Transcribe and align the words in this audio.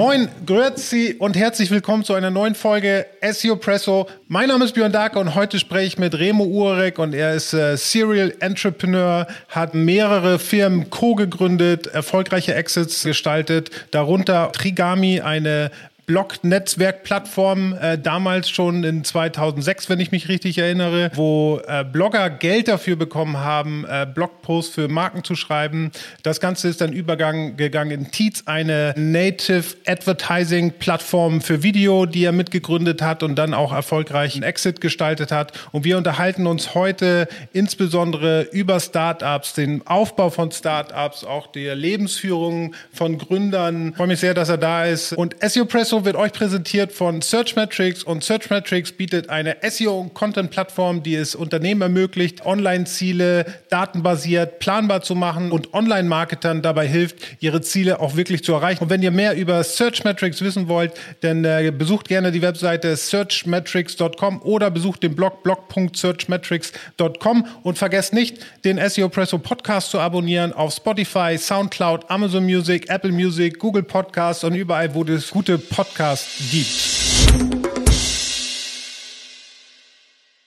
Moin, 0.00 0.30
grüezi 0.46 1.16
und 1.18 1.36
herzlich 1.36 1.70
willkommen 1.70 2.04
zu 2.04 2.14
einer 2.14 2.30
neuen 2.30 2.54
Folge 2.54 3.04
SEO 3.20 3.56
Presso. 3.56 4.08
Mein 4.28 4.48
Name 4.48 4.64
ist 4.64 4.72
Björn 4.72 4.92
Darke 4.92 5.18
und 5.18 5.34
heute 5.34 5.58
spreche 5.58 5.86
ich 5.88 5.98
mit 5.98 6.18
Remo 6.18 6.44
Urek 6.44 6.98
und 6.98 7.12
er 7.12 7.34
ist 7.34 7.52
äh, 7.52 7.76
Serial 7.76 8.32
Entrepreneur, 8.40 9.26
hat 9.50 9.74
mehrere 9.74 10.38
Firmen 10.38 10.88
co-gegründet, 10.88 11.86
erfolgreiche 11.88 12.54
Exits 12.54 13.02
gestaltet, 13.02 13.70
darunter 13.90 14.50
Trigami, 14.52 15.20
eine 15.20 15.70
Blog-Netzwerk-Plattform, 16.10 17.72
äh, 17.80 17.96
damals 17.96 18.50
schon 18.50 18.82
in 18.82 19.04
2006, 19.04 19.88
wenn 19.88 20.00
ich 20.00 20.10
mich 20.10 20.28
richtig 20.28 20.58
erinnere, 20.58 21.12
wo 21.14 21.60
äh, 21.68 21.84
Blogger 21.84 22.30
Geld 22.30 22.66
dafür 22.66 22.96
bekommen 22.96 23.38
haben, 23.38 23.86
äh, 23.88 24.08
Blogposts 24.12 24.74
für 24.74 24.88
Marken 24.88 25.22
zu 25.22 25.36
schreiben. 25.36 25.92
Das 26.24 26.40
Ganze 26.40 26.66
ist 26.66 26.80
dann 26.80 26.92
übergegangen 26.92 27.92
in 27.92 28.10
Teats, 28.10 28.48
eine 28.48 28.92
Native 28.96 29.76
Advertising-Plattform 29.86 31.42
für 31.42 31.62
Video, 31.62 32.06
die 32.06 32.24
er 32.24 32.32
mitgegründet 32.32 33.02
hat 33.02 33.22
und 33.22 33.36
dann 33.36 33.54
auch 33.54 33.72
erfolgreich 33.72 34.34
einen 34.34 34.42
Exit 34.42 34.80
gestaltet 34.80 35.30
hat. 35.30 35.52
Und 35.70 35.84
wir 35.84 35.96
unterhalten 35.96 36.48
uns 36.48 36.74
heute 36.74 37.28
insbesondere 37.52 38.48
über 38.50 38.80
Startups, 38.80 39.52
den 39.54 39.86
Aufbau 39.86 40.30
von 40.30 40.50
Startups, 40.50 41.22
auch 41.22 41.46
der 41.46 41.76
Lebensführung 41.76 42.74
von 42.92 43.16
Gründern. 43.16 43.90
Ich 43.90 43.96
freue 43.96 44.08
mich 44.08 44.18
sehr, 44.18 44.34
dass 44.34 44.48
er 44.48 44.58
da 44.58 44.86
ist. 44.86 45.12
Und 45.12 45.36
SEO 45.40 45.66
Presso 45.66 45.99
wird 46.04 46.16
euch 46.16 46.32
präsentiert 46.32 46.92
von 46.92 47.20
Searchmetrics 47.20 48.02
und 48.02 48.24
Searchmetrics 48.24 48.92
bietet 48.92 49.28
eine 49.28 49.56
SEO- 49.62 50.00
und 50.00 50.14
Content-Plattform, 50.14 51.02
die 51.02 51.14
es 51.14 51.34
Unternehmen 51.34 51.82
ermöglicht, 51.82 52.46
Online-Ziele 52.46 53.46
datenbasiert 53.68 54.58
planbar 54.58 55.02
zu 55.02 55.14
machen 55.14 55.52
und 55.52 55.74
Online-Marketern 55.74 56.62
dabei 56.62 56.86
hilft, 56.86 57.16
ihre 57.40 57.60
Ziele 57.60 58.00
auch 58.00 58.16
wirklich 58.16 58.42
zu 58.42 58.52
erreichen. 58.52 58.82
Und 58.82 58.90
wenn 58.90 59.02
ihr 59.02 59.10
mehr 59.10 59.36
über 59.36 59.62
Searchmetrics 59.62 60.42
wissen 60.42 60.68
wollt, 60.68 60.92
dann 61.20 61.44
äh, 61.44 61.72
besucht 61.76 62.08
gerne 62.08 62.32
die 62.32 62.42
Webseite 62.42 62.96
searchmetrics.com 62.96 64.42
oder 64.42 64.70
besucht 64.70 65.02
den 65.02 65.14
Blog 65.14 65.42
blog.searchmetrics.com 65.42 67.46
und 67.62 67.78
vergesst 67.78 68.14
nicht, 68.14 68.38
den 68.64 68.78
SEO 68.88 69.08
Presso 69.08 69.38
Podcast 69.38 69.90
zu 69.90 70.00
abonnieren 70.00 70.52
auf 70.52 70.72
Spotify, 70.72 71.36
Soundcloud, 71.38 72.10
Amazon 72.10 72.44
Music, 72.44 72.88
Apple 72.88 73.12
Music, 73.12 73.58
Google 73.58 73.82
Podcasts 73.82 74.44
und 74.44 74.54
überall, 74.54 74.94
wo 74.94 75.04
es 75.04 75.30
gute 75.30 75.58
Podcasts 75.58 75.89
Podcast 75.90 76.28
gibt. 76.52 76.68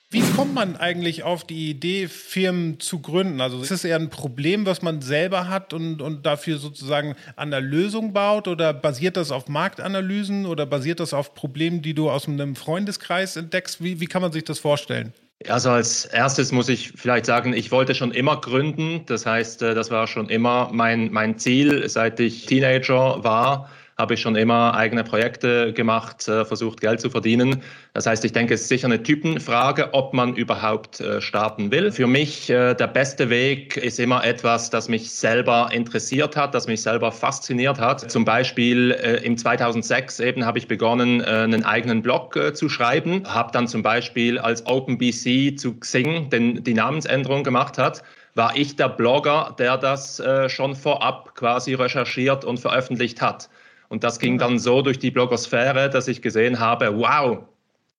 Wie 0.10 0.22
kommt 0.36 0.54
man 0.54 0.78
eigentlich 0.78 1.24
auf 1.24 1.44
die 1.44 1.70
Idee, 1.72 2.08
Firmen 2.08 2.80
zu 2.80 3.00
gründen? 3.00 3.42
Also 3.42 3.62
ist 3.62 3.72
es 3.72 3.84
eher 3.84 3.98
ein 3.98 4.10
Problem, 4.10 4.66
was 4.66 4.82
man 4.82 5.02
selber 5.02 5.50
hat 5.50 5.74
und, 5.74 6.02
und 6.02 6.26
dafür 6.26 6.60
sozusagen 6.60 7.16
an 7.36 7.52
der 7.52 7.62
Lösung 7.62 8.14
baut? 8.14 8.48
Oder 8.48 8.74
basiert 8.74 9.18
das 9.18 9.32
auf 9.32 9.48
Marktanalysen 9.50 10.46
oder 10.46 10.66
basiert 10.66 11.00
das 11.00 11.14
auf 11.14 11.34
Problemen, 11.34 11.82
die 11.82 11.94
du 11.94 12.10
aus 12.10 12.28
einem 12.28 12.56
Freundeskreis 12.56 13.36
entdeckst? 13.36 13.84
Wie, 13.84 14.00
wie 14.00 14.06
kann 14.06 14.22
man 14.22 14.32
sich 14.32 14.46
das 14.46 14.60
vorstellen? 14.60 15.14
Also 15.50 15.72
als 15.72 16.06
erstes 16.06 16.54
muss 16.54 16.70
ich 16.70 16.94
vielleicht 16.96 17.26
sagen, 17.26 17.52
ich 17.52 17.72
wollte 17.72 17.96
schon 17.96 18.12
immer 18.12 18.40
gründen. 18.40 19.02
Das 19.08 19.26
heißt, 19.26 19.62
äh, 19.62 19.76
das 19.76 19.92
war 19.92 20.08
schon 20.08 20.30
immer 20.30 20.70
mein, 20.72 21.12
mein 21.12 21.38
Ziel, 21.38 21.90
seit 21.90 22.20
ich 22.22 22.46
Teenager 22.46 23.24
war 23.26 23.70
habe 23.98 24.16
ich 24.16 24.22
schon 24.22 24.36
immer 24.36 24.74
eigene 24.74 25.04
Projekte 25.04 25.74
gemacht, 25.74 26.28
äh, 26.28 26.46
versucht 26.46 26.82
Geld 26.82 27.00
zu 27.00 27.10
verdienen. 27.10 27.62
Das 27.94 28.06
heißt, 28.06 28.26
ich 28.26 28.32
denke, 28.32 28.56
es 28.56 28.62
ist 28.62 28.70
sicher 28.70 28.88
eine 28.88 29.04
Typenfrage, 29.04 29.94
ob 29.94 30.14
man 30.14 30.36
überhaupt 30.36 31.00
äh, 31.00 31.22
starten 31.22 31.72
will. 31.72 31.92
Für 31.92 32.08
mich 32.08 32.50
äh, 32.50 32.74
der 32.74 32.88
beste 32.88 33.30
Weg 33.30 33.78
ist 33.78 34.00
immer 34.00 34.24
etwas, 34.26 34.70
das 34.70 34.90
mich 34.90 35.12
selber 35.12 35.70
interessiert 35.72 36.36
hat, 36.36 36.56
das 36.56 36.68
mich 36.68 36.82
selber 36.82 37.12
fasziniert 37.12 37.80
hat. 37.80 38.10
Zum 38.12 38.26
Beispiel 38.26 38.92
im 39.24 39.38
2006 39.38 40.20
eben 40.20 40.46
habe 40.46 40.58
ich 40.58 40.68
begonnen, 40.68 41.22
einen 41.22 41.64
eigenen 41.64 42.02
Blog 42.02 42.38
zu 42.54 42.70
schreiben, 42.70 43.24
habe 43.26 43.52
dann 43.52 43.68
zum 43.68 43.84
Beispiel 43.84 44.40
als 44.40 44.66
OpenBC 44.66 45.58
zu 45.58 45.80
Xing 45.80 46.30
den, 46.30 46.64
die 46.64 46.74
Namensänderung 46.74 47.44
gemacht 47.44 47.78
hat 47.78 48.04
war 48.36 48.56
ich 48.56 48.76
der 48.76 48.90
Blogger, 48.90 49.56
der 49.60 49.78
das 49.78 50.20
äh, 50.20 50.50
schon 50.50 50.76
vorab 50.76 51.36
quasi 51.36 51.74
recherchiert 51.76 52.46
und 52.46 52.60
veröffentlicht 52.60 53.22
hat. 53.22 53.50
Und 53.94 54.04
das 54.04 54.18
ging 54.18 54.40
dann 54.40 54.58
so 54.58 54.82
durch 54.82 54.98
die 54.98 55.12
Blogosphäre, 55.12 55.88
dass 55.88 56.08
ich 56.08 56.24
gesehen 56.24 56.60
habe, 56.60 56.98
wow, 56.98 57.44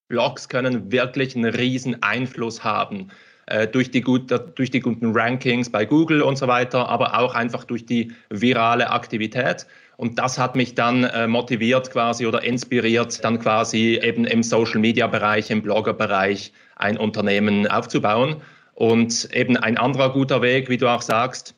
Blogs 0.08 0.48
können 0.48 0.90
wirklich 0.90 1.36
einen 1.36 1.54
riesen 1.54 2.02
Einfluss 2.02 2.64
haben. 2.64 3.12
Äh, 3.46 3.68
durch, 3.68 3.92
die 3.92 4.00
gut, 4.00 4.28
durch 4.56 4.72
die 4.72 4.80
guten 4.80 5.12
Rankings 5.16 5.70
bei 5.70 5.84
Google 5.84 6.22
und 6.22 6.36
so 6.36 6.48
weiter, 6.48 6.88
aber 6.88 7.16
auch 7.16 7.36
einfach 7.36 7.62
durch 7.62 7.86
die 7.86 8.10
virale 8.28 8.90
Aktivität. 8.90 9.68
Und 9.96 10.18
das 10.18 10.36
hat 10.36 10.56
mich 10.56 10.74
dann 10.74 11.04
äh, 11.04 11.28
motiviert 11.28 11.92
quasi 11.92 12.26
oder 12.26 12.42
inspiriert, 12.42 13.24
dann 13.24 13.38
quasi 13.38 14.00
eben 14.02 14.24
im 14.24 14.42
Social-Media-Bereich, 14.42 15.48
im 15.52 15.62
Blogger-Bereich 15.62 16.52
ein 16.74 16.98
Unternehmen 16.98 17.68
aufzubauen. 17.68 18.42
Und 18.72 19.32
eben 19.32 19.56
ein 19.56 19.78
anderer 19.78 20.12
guter 20.12 20.42
Weg, 20.42 20.68
wie 20.68 20.76
du 20.76 20.88
auch 20.88 21.02
sagst, 21.02 21.54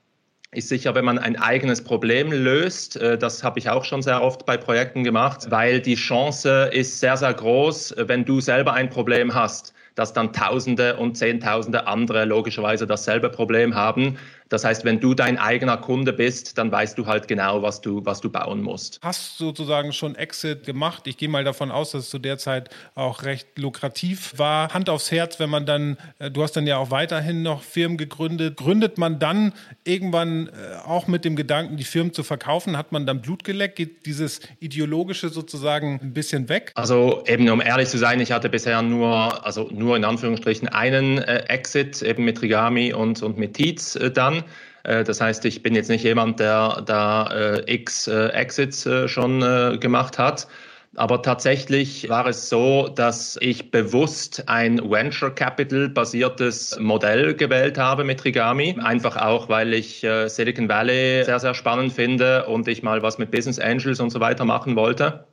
ist 0.57 0.69
sicher, 0.69 0.95
wenn 0.95 1.05
man 1.05 1.19
ein 1.19 1.37
eigenes 1.37 1.85
Problem 1.85 2.33
löst. 2.33 2.97
Äh, 2.97 3.19
das 3.19 3.45
habe 3.45 3.59
ich 3.59 3.69
auch 3.69 3.85
schon 3.85 4.03
sehr 4.03 4.23
oft 4.23 4.47
bei 4.47 4.57
Projekten 4.57 5.05
gemacht, 5.05 5.51
weil 5.51 5.81
die 5.81 5.97
Chance 5.97 6.71
ist 6.73 6.99
sehr, 7.01 7.17
sehr 7.17 7.35
groß, 7.35 7.95
wenn 7.99 8.25
du 8.25 8.41
selber 8.41 8.73
ein 8.73 8.89
Problem 8.89 9.35
hast, 9.35 9.75
dass 9.95 10.13
dann 10.13 10.33
Tausende 10.33 10.97
und 10.97 11.17
Zehntausende 11.17 11.87
andere 11.87 12.25
logischerweise 12.25 12.87
dasselbe 12.87 13.29
Problem 13.29 13.75
haben. 13.75 14.17
Das 14.49 14.65
heißt, 14.65 14.85
wenn 14.85 15.01
du 15.01 15.15
dein 15.15 15.39
eigener 15.39 15.77
Kunde 15.77 16.13
bist, 16.13 16.57
dann 16.57 16.71
weißt 16.71 16.97
du 16.97 17.07
halt 17.07 17.27
genau, 17.27 17.63
was 17.63 17.81
du, 17.81 18.05
was 18.05 18.21
du 18.21 18.31
bauen 18.31 18.63
musst. 18.63 19.01
Hast 19.03 19.39
sozusagen 19.39 19.93
schon 19.93 20.15
Exit 20.15 20.65
gemacht? 20.65 21.07
Ich 21.07 21.17
gehe 21.17 21.29
mal 21.29 21.45
davon 21.45 21.71
aus, 21.71 21.91
dass 21.91 22.05
es 22.05 22.11
zu 22.11 22.19
der 22.19 22.39
Zeit 22.39 22.71
auch 22.95 23.25
recht 23.25 23.59
lukrativ 23.59 24.35
war. 24.37 24.73
Hand 24.73 24.89
aufs 24.89 25.11
Herz, 25.11 25.41
wenn 25.41 25.51
man 25.51 25.67
dann, 25.67 25.97
äh, 26.19 26.31
du 26.31 26.43
hast 26.43 26.53
dann 26.53 26.67
ja 26.67 26.77
auch 26.77 26.91
weiterhin 26.91 27.43
noch 27.43 27.63
Firmen 27.63 27.99
gegründet. 27.99 28.57
Gründet 28.57 28.99
man 28.99 29.19
dann 29.19 29.53
irgendwann 29.85 30.49
äh, 30.49 30.51
auch 30.87 31.07
mit 31.07 31.25
dem 31.25 31.35
Gedanken, 31.35 31.77
die 31.77 31.85
Firmen 31.85 32.13
zu 32.13 32.23
verkaufen? 32.23 32.77
Hat 32.77 32.93
man 32.93 33.07
dann 33.07 33.23
Blut 33.23 33.43
geleckt? 33.43 33.77
Geht 33.77 34.07
dieses 34.07 34.41
ideologische 34.61 35.29
sozusagen 35.29 35.99
ein 36.03 36.13
bisschen 36.13 36.49
weg? 36.49 36.73
Also 36.75 37.25
eben, 37.27 37.49
um 37.51 37.61
ehrlich 37.61 37.89
zu 37.89 37.99
sein, 37.99 38.21
ich 38.21 38.33
hatte 38.33 38.49
bisher 38.49 38.81
nur, 38.83 39.45
also 39.45 39.69
nur 39.73 39.97
in 39.97 40.05
Anführungsstrichen 40.05 40.69
einen 40.69 41.19
äh, 41.19 41.45
Exit, 41.49 42.03
eben 42.03 42.25
mit 42.25 42.41
Rigami 42.43 42.93
und, 42.93 43.23
und 43.23 43.39
mit 43.39 43.55
Tietz 43.55 43.97
äh, 43.97 44.11
dann. 44.11 44.36
Äh, 44.87 45.05
das 45.05 45.21
heißt, 45.21 45.45
ich 45.45 45.63
bin 45.63 45.75
jetzt 45.75 45.89
nicht 45.89 46.05
jemand, 46.05 46.41
der 46.41 46.83
da 46.87 47.27
äh, 47.33 47.73
x 47.73 48.09
äh, 48.09 48.29
Exits 48.29 48.89
schon 49.07 49.41
gemacht 49.81 50.19
hat. 50.19 50.47
Aber 50.95 51.21
tatsächlich 51.21 52.09
war 52.09 52.27
es 52.27 52.49
so, 52.49 52.89
dass 52.89 53.37
ich 53.43 53.71
bewusst 53.71 54.45
ein 54.47 54.79
Venture 54.79 55.31
Capital 55.31 55.91
basiertes 55.91 56.79
Modell 56.81 57.35
gewählt 57.35 57.77
habe 57.77 58.03
mit 58.03 58.25
Rigami. 58.25 58.79
Einfach 58.81 59.17
auch, 59.19 59.51
weil 59.51 59.75
ich 59.75 60.07
Silicon 60.27 60.71
Valley 60.71 61.23
sehr, 61.25 61.39
sehr 61.39 61.53
spannend 61.53 61.93
finde 61.93 62.47
und 62.47 62.67
ich 62.67 62.83
mal 62.83 63.03
was 63.03 63.19
mit 63.19 63.31
Business 63.31 63.59
Angels 63.59 64.01
und 64.01 64.09
so 64.09 64.21
weiter 64.21 64.47
machen 64.47 64.75
wollte. 64.75 65.27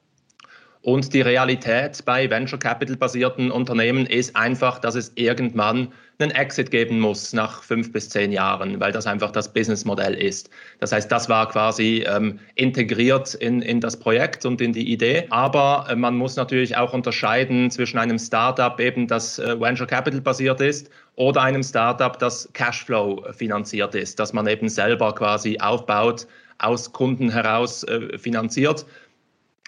Und 0.84 1.14
die 1.14 1.22
Realität 1.22 2.04
bei 2.04 2.30
Venture 2.30 2.60
Capital 2.60 2.98
basierten 2.98 3.52
Unternehmen 3.52 4.06
ist 4.06 4.36
einfach, 4.36 4.80
dass 4.80 4.96
es 4.96 5.14
irgendwann 5.16 5.94
einen 6.20 6.32
Exit 6.32 6.72
geben 6.72 7.00
muss 7.00 7.32
nach 7.32 7.64
fünf 7.64 7.94
bis 7.94 8.10
zehn 8.10 8.34
Jahren, 8.34 8.82
weil 8.82 8.92
das 8.92 9.08
einfach 9.08 9.32
das 9.32 9.52
Businessmodell 9.52 10.14
ist. 10.14 10.50
Das 10.82 10.92
heißt, 10.92 11.10
das 11.10 11.30
war 11.30 11.48
quasi 11.48 12.04
ähm, 12.06 12.38
integriert 12.56 13.34
in, 13.36 13.62
in 13.62 13.80
das 13.80 13.98
Projekt 13.98 14.46
und 14.46 14.60
in 14.60 14.74
die 14.74 14.92
Idee. 14.92 15.26
Aber 15.30 15.88
äh, 15.90 15.96
man 15.96 16.18
muss 16.18 16.36
natürlich 16.36 16.76
auch 16.76 16.94
unterscheiden 16.94 17.72
zwischen 17.72 17.98
einem 17.98 18.20
Startup, 18.20 18.78
eben 18.78 19.08
das 19.08 19.40
äh, 19.40 19.58
Venture 19.58 19.88
Capital 19.88 20.20
basiert 20.20 20.60
ist, 20.60 20.90
oder 21.16 21.44
einem 21.44 21.64
Startup, 21.64 22.20
das 22.20 22.50
Cashflow 22.52 23.24
finanziert 23.32 23.96
ist, 23.96 24.20
das 24.20 24.34
man 24.34 24.48
eben 24.48 24.68
selber 24.68 25.16
quasi 25.16 25.58
aufbaut, 25.60 26.28
aus 26.64 26.92
Kunden 26.92 27.30
heraus 27.30 27.84
äh, 27.84 28.18
finanziert. 28.18 28.86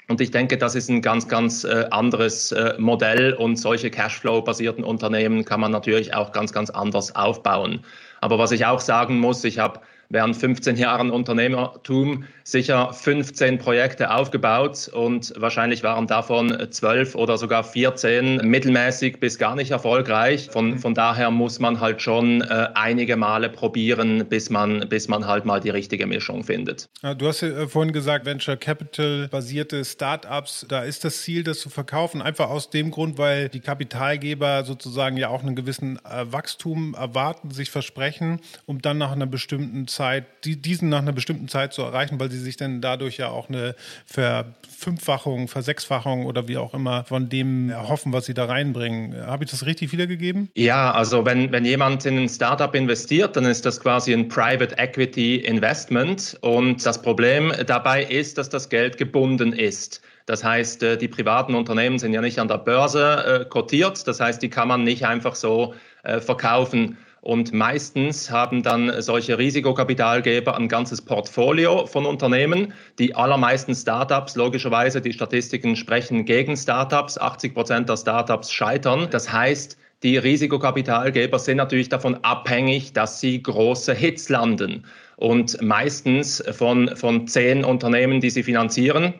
Und 0.08 0.22
ich 0.22 0.30
denke, 0.30 0.58
das 0.58 0.76
ist 0.76 0.90
ein 0.90 1.02
ganz, 1.02 1.28
ganz 1.28 1.64
äh, 1.64 1.86
anderes 1.90 2.52
äh, 2.52 2.76
Modell 2.78 3.34
und 3.34 3.56
solche 3.56 3.90
Cashflow-basierten 3.90 4.84
Unternehmen 4.84 5.46
kann 5.46 5.60
man 5.60 5.72
natürlich 5.72 6.14
auch 6.14 6.32
ganz, 6.32 6.54
ganz 6.54 6.70
anders 6.70 7.16
aufbauen. 7.16 7.84
Aber 8.22 8.38
was 8.38 8.52
ich 8.52 8.66
auch 8.66 8.80
sagen 8.80 9.20
muss, 9.20 9.44
ich 9.44 9.58
habe 9.58 9.80
während 10.10 10.36
15 10.36 10.76
Jahren 10.76 11.12
Unternehmertum 11.12 12.26
sicher 12.44 12.94
15 12.94 13.58
Projekte 13.58 14.12
aufgebaut 14.12 14.90
und 14.94 15.34
wahrscheinlich 15.38 15.82
waren 15.84 16.06
davon 16.06 16.56
12 16.70 17.16
oder 17.16 17.38
sogar 17.38 17.64
14 17.64 18.48
mittelmäßig 18.48 19.20
bis 19.20 19.40
gar 19.40 19.56
nicht 19.56 19.72
erfolgreich. 19.72 20.50
Von, 20.52 20.78
von 20.78 20.94
daher 20.94 21.32
muss 21.32 21.60
man 21.60 21.80
halt 21.80 22.02
schon 22.02 22.42
äh, 22.42 22.68
einige 22.76 23.18
Male 23.18 23.50
probieren, 23.50 24.26
bis 24.30 24.50
man, 24.50 24.88
bis 24.90 25.08
man 25.08 25.26
halt 25.26 25.46
mal 25.46 25.60
die 25.60 25.72
richtige 25.72 26.06
Mischung 26.06 26.44
findet. 26.44 26.88
Du 27.18 27.28
hast 27.28 27.42
ja 27.42 27.50
äh, 27.50 27.68
vorhin 27.68 27.94
gesagt, 27.94 28.26
Venture 28.26 28.58
Capital 28.58 29.28
basierte 29.30 29.84
Startups, 29.84 30.66
da 30.70 30.84
ist 30.84 31.04
das 31.04 31.24
Ziel, 31.24 31.44
das 31.44 31.60
zu 31.60 31.70
verkaufen, 31.70 32.22
einfach 32.22 32.50
aus 32.50 32.70
dem 32.70 32.92
Grund, 32.92 33.18
weil 33.18 33.50
die 33.50 33.60
Kapitalgeber 33.60 34.64
sozusagen 34.64 35.18
ja 35.18 35.30
auch 35.30 35.42
einen 35.42 35.56
gewissen 35.56 35.98
äh, 36.06 36.32
Wachstum 36.32 36.94
erwarten, 36.94 37.50
sich 37.50 37.72
versprechen, 37.72 38.40
um 38.68 38.82
dann 38.82 39.00
nach 39.00 39.12
einer 39.12 39.26
bestimmten 39.26 39.88
Zeit, 39.96 40.26
die, 40.44 40.62
diesen 40.62 40.90
nach 40.90 41.00
einer 41.00 41.14
bestimmten 41.14 41.48
Zeit 41.48 41.74
zu 41.74 41.82
erreichen, 41.82 42.20
weil 42.20 42.30
sie 42.30 42.40
sich 42.40 42.58
dann 42.58 42.82
dadurch 42.82 43.18
ja 43.18 43.30
auch 43.30 43.50
eine 43.50 43.76
Verfünffachung, 44.06 45.48
Versechsfachung 45.48 46.26
oder 46.26 46.48
wie 46.48 46.58
auch 46.58 46.74
immer 46.74 47.04
von 47.06 47.30
dem 47.30 47.70
erhoffen, 47.70 48.14
was 48.14 48.26
sie 48.26 48.34
da 48.34 48.46
reinbringen. 48.46 49.26
Habe 49.26 49.46
ich 49.46 49.52
das 49.52 49.66
richtig 49.66 49.92
wiedergegeben? 49.92 50.50
Ja, 50.56 50.92
also 50.92 51.26
wenn, 51.26 51.52
wenn 51.52 51.66
jemand 51.66 52.06
in 52.06 52.18
ein 52.18 52.30
Startup 52.30 52.74
investiert, 52.76 53.36
dann 53.36 53.46
ist 53.46 53.66
das 53.66 53.80
quasi 53.80 54.14
ein 54.14 54.28
Private 54.28 54.78
Equity 54.78 55.38
Investment 55.38 56.38
und 56.42 56.86
das 56.86 57.02
Problem 57.02 57.54
dabei 57.66 58.04
ist, 58.04 58.38
dass 58.38 58.50
das 58.50 58.70
Geld 58.70 58.98
gebunden 58.98 59.54
ist. 59.54 60.02
Das 60.26 60.44
heißt, 60.44 60.84
äh, 60.84 60.98
die 60.98 61.08
privaten 61.08 61.56
Unternehmen 61.56 62.00
sind 62.00 62.14
ja 62.14 62.22
nicht 62.22 62.40
an 62.40 62.48
der 62.48 62.58
Börse 62.58 63.44
äh, 63.44 63.46
kotiert. 63.46 64.08
Das 64.08 64.20
heißt, 64.20 64.42
die 64.42 64.50
kann 64.50 64.68
man 64.68 64.84
nicht 64.84 65.06
einfach 65.06 65.36
so 65.36 65.76
äh, 66.04 66.20
verkaufen. 66.20 66.98
Und 67.26 67.54
meistens 67.54 68.30
haben 68.30 68.62
dann 68.62 69.02
solche 69.02 69.40
Risikokapitalgeber 69.40 70.56
ein 70.56 70.68
ganzes 70.68 71.02
Portfolio 71.02 71.88
von 71.88 72.06
Unternehmen. 72.06 72.72
Die 73.00 73.16
allermeisten 73.16 73.74
Startups, 73.74 74.36
logischerweise, 74.36 75.02
die 75.02 75.12
Statistiken 75.12 75.76
sprechen 75.76 76.26
gegen 76.26 76.56
Startups. 76.56 77.18
80 77.18 77.56
Prozent 77.56 77.90
der 77.90 77.98
Startups 77.98 78.52
scheitern. 78.52 79.08
Das 79.10 79.34
heißt, 79.34 79.76
die 80.04 80.18
Risikokapitalgeber 80.18 81.40
sind 81.40 81.58
natürlich 81.58 81.90
davon 81.90 82.14
abhängig, 82.22 82.94
dass 82.94 83.20
sie 83.20 83.42
große 83.42 83.96
Hits 83.96 84.30
landen. 84.30 84.86
Und 85.16 85.60
meistens 85.64 86.44
von, 86.52 86.96
von 86.96 87.28
zehn 87.28 87.66
Unternehmen, 87.66 88.22
die 88.22 88.30
sie 88.30 88.44
finanzieren, 88.44 89.16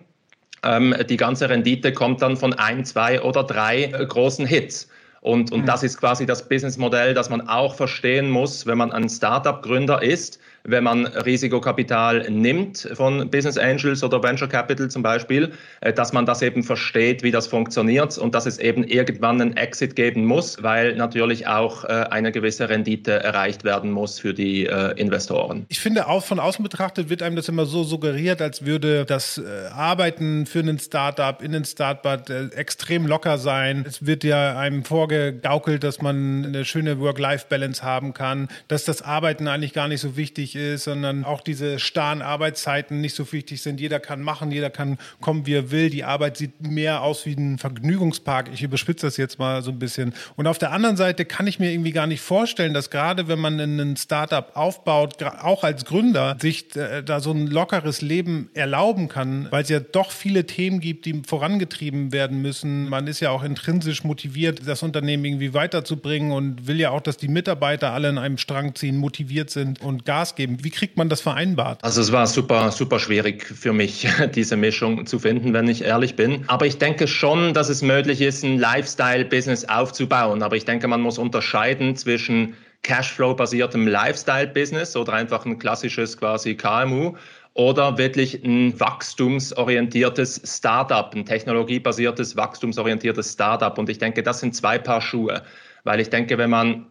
ähm, 0.62 0.94
die 1.10 1.18
ganze 1.18 1.50
Rendite 1.50 1.92
kommt 1.92 2.22
dann 2.22 2.38
von 2.38 2.54
ein, 2.54 2.86
zwei 2.86 3.20
oder 3.24 3.44
drei 3.44 3.86
äh, 3.86 4.06
großen 4.06 4.46
Hits. 4.46 4.90
Und, 5.26 5.52
und 5.52 5.62
mhm. 5.62 5.66
das 5.66 5.82
ist 5.82 6.00
quasi 6.00 6.28
das 6.28 6.48
Businessmodell, 6.48 7.16
das 7.16 7.32
man 7.32 7.50
auch 7.50 7.74
verstehen 7.74 8.30
muss, 8.30 8.68
wenn 8.68 8.78
man 8.78 8.92
ein 8.92 9.10
Startup-Gründer 9.10 10.04
ist 10.04 10.40
wenn 10.66 10.84
man 10.84 11.06
Risikokapital 11.06 12.30
nimmt 12.30 12.90
von 12.94 13.30
Business 13.30 13.58
Angels 13.58 14.04
oder 14.04 14.22
Venture 14.22 14.50
Capital 14.50 14.90
zum 14.90 15.04
Beispiel, 15.04 15.52
äh, 15.82 15.94
dass 15.94 16.12
man 16.14 16.26
das 16.26 16.42
eben 16.42 16.64
versteht, 16.64 17.24
wie 17.24 17.32
das 17.32 17.48
funktioniert 17.48 18.18
und 18.18 18.36
dass 18.36 18.46
es 18.46 18.58
eben 18.58 18.84
irgendwann 18.84 19.42
einen 19.42 19.58
Exit 19.58 19.96
geben 19.96 20.26
muss, 20.26 20.62
weil 20.64 20.96
natürlich 20.96 21.48
auch 21.48 21.84
äh, 21.86 21.88
eine 21.88 22.32
gewisse 22.32 22.70
Rendite 22.70 23.12
erreicht 23.12 23.64
werden 23.64 23.92
muss 23.92 24.20
für 24.20 24.34
die 24.34 24.66
äh, 24.66 24.92
Investoren. 25.00 25.66
Ich 25.70 25.80
finde 25.80 26.08
auch 26.08 26.24
von 26.24 26.40
außen 26.40 26.64
betrachtet 26.64 27.10
wird 27.10 27.22
einem 27.22 27.36
das 27.36 27.48
immer 27.48 27.66
so 27.66 27.84
suggeriert, 27.84 28.42
als 28.42 28.66
würde 28.66 29.06
das 29.06 29.42
Arbeiten 29.72 30.46
für 30.46 30.60
einen 30.60 30.80
Startup 30.80 31.42
in 31.42 31.54
einen 31.54 31.66
Startup 31.66 32.30
extrem 32.56 33.06
locker 33.06 33.38
sein. 33.38 33.86
Es 33.88 34.06
wird 34.06 34.24
ja 34.24 34.58
einem 34.58 34.84
vorgegaukelt, 34.84 35.84
dass 35.84 36.02
man 36.02 36.46
eine 36.46 36.66
schöne 36.66 37.00
Work-Life-Balance 37.00 37.84
haben 37.84 38.14
kann, 38.14 38.48
dass 38.68 38.86
das 38.86 39.02
Arbeiten 39.02 39.48
eigentlich 39.48 39.74
gar 39.74 39.88
nicht 39.88 40.02
so 40.02 40.18
wichtig 40.18 40.55
ist, 40.56 40.86
sondern 40.86 41.24
auch 41.24 41.42
diese 41.42 41.80
starren 41.80 42.22
Arbeitszeiten 42.22 43.02
nicht 43.02 43.16
so 43.16 43.32
wichtig 43.32 43.62
sind. 43.62 43.80
Jeder 43.80 44.00
kann 44.00 44.22
machen, 44.22 44.52
jeder 44.52 44.70
kann 44.70 44.98
kommen, 45.22 45.46
wie 45.46 45.54
er 45.54 45.72
will. 45.72 45.90
Die 45.90 46.04
Arbeit 46.04 46.38
sieht 46.38 46.62
mehr 46.62 47.02
aus 47.02 47.26
wie 47.26 47.34
ein 47.34 47.58
Vergnügungspark. 47.58 48.50
Ich 48.54 48.64
überspitze 48.64 49.08
das 49.08 49.18
jetzt 49.18 49.40
mal 49.40 49.62
so 49.62 49.72
ein 49.72 49.80
bisschen. 49.80 50.14
Und 50.36 50.48
auf 50.48 50.58
der 50.58 50.72
anderen 50.72 50.98
Seite 50.98 51.26
kann 51.26 51.48
ich 51.48 51.60
mir 51.60 51.72
irgendwie 51.72 51.92
gar 51.92 52.08
nicht 52.08 52.22
vorstellen, 52.22 52.74
dass 52.74 52.90
gerade 52.90 53.28
wenn 53.28 53.40
man 53.40 53.60
ein 53.60 53.98
Startup 53.98 54.56
aufbaut, 54.56 55.22
auch 55.24 55.64
als 55.64 55.86
Gründer, 55.86 56.38
sich 56.40 56.76
äh, 56.76 57.04
da 57.04 57.20
so 57.20 57.32
ein 57.32 57.48
lockeres 57.48 58.02
Leben 58.02 58.50
erlauben 58.54 59.08
kann, 59.08 59.48
weil 59.52 59.64
es 59.64 59.70
ja 59.70 59.80
doch 59.80 60.12
viele 60.12 60.46
Themen 60.46 60.80
gibt, 60.80 61.06
die 61.06 61.22
vorangetrieben 61.26 62.12
werden 62.12 62.42
müssen. 62.42 62.90
Man 62.90 63.08
ist 63.08 63.20
ja 63.20 63.32
auch 63.32 63.44
intrinsisch 63.44 64.04
motiviert, 64.04 64.62
das 64.66 64.84
Unternehmen 64.84 65.26
irgendwie 65.26 65.54
weiterzubringen 65.54 66.32
und 66.32 66.68
will 66.68 66.80
ja 66.80 66.92
auch, 66.92 67.02
dass 67.02 67.18
die 67.18 67.28
Mitarbeiter 67.28 67.92
alle 67.92 68.10
in 68.10 68.18
einem 68.18 68.38
Strang 68.38 68.76
ziehen, 68.76 68.98
motiviert 68.98 69.50
sind 69.50 69.82
und 69.82 70.06
Gas 70.06 70.36
geben 70.36 70.45
geben. 70.46 70.64
Wie 70.64 70.70
kriegt 70.70 70.98
man 70.98 71.10
das 71.10 71.22
vereinbart? 71.22 71.84
Also 71.84 72.02
es 72.02 72.12
war 72.12 72.28
super, 72.28 72.72
super 72.72 73.00
schwierig 73.00 73.46
für 73.46 73.74
mich, 73.74 74.08
diese 74.36 74.56
Mischung 74.56 75.06
zu 75.06 75.20
finden, 75.20 75.54
wenn 75.54 75.68
ich 75.68 75.84
ehrlich 75.84 76.16
bin. 76.16 76.44
Aber 76.48 76.66
ich 76.66 76.78
denke 76.78 77.08
schon, 77.08 77.54
dass 77.54 77.70
es 77.70 77.82
möglich 77.82 78.22
ist, 78.22 78.44
ein 78.44 78.58
Lifestyle-Business 78.58 79.66
aufzubauen. 79.66 80.44
Aber 80.44 80.56
ich 80.56 80.66
denke, 80.66 80.88
man 80.88 81.02
muss 81.02 81.18
unterscheiden 81.18 81.96
zwischen 81.96 82.56
Cashflow-basiertem 82.84 83.88
Lifestyle-Business 83.88 84.96
oder 84.96 85.14
einfach 85.14 85.46
ein 85.46 85.58
klassisches 85.58 86.18
quasi 86.18 86.56
KMU 86.56 87.16
oder 87.54 87.98
wirklich 87.98 88.44
ein 88.44 88.78
wachstumsorientiertes 88.80 90.42
Startup, 90.46 91.14
ein 91.16 91.26
technologiebasiertes 91.26 92.36
wachstumsorientiertes 92.36 93.34
Startup. 93.34 93.78
Und 93.78 93.90
ich 93.90 93.98
denke, 93.98 94.22
das 94.22 94.42
sind 94.42 94.56
zwei 94.56 94.78
Paar 94.78 95.02
Schuhe. 95.02 95.42
Weil 95.84 96.00
ich 96.00 96.10
denke, 96.10 96.38
wenn 96.38 96.50
man 96.50 96.88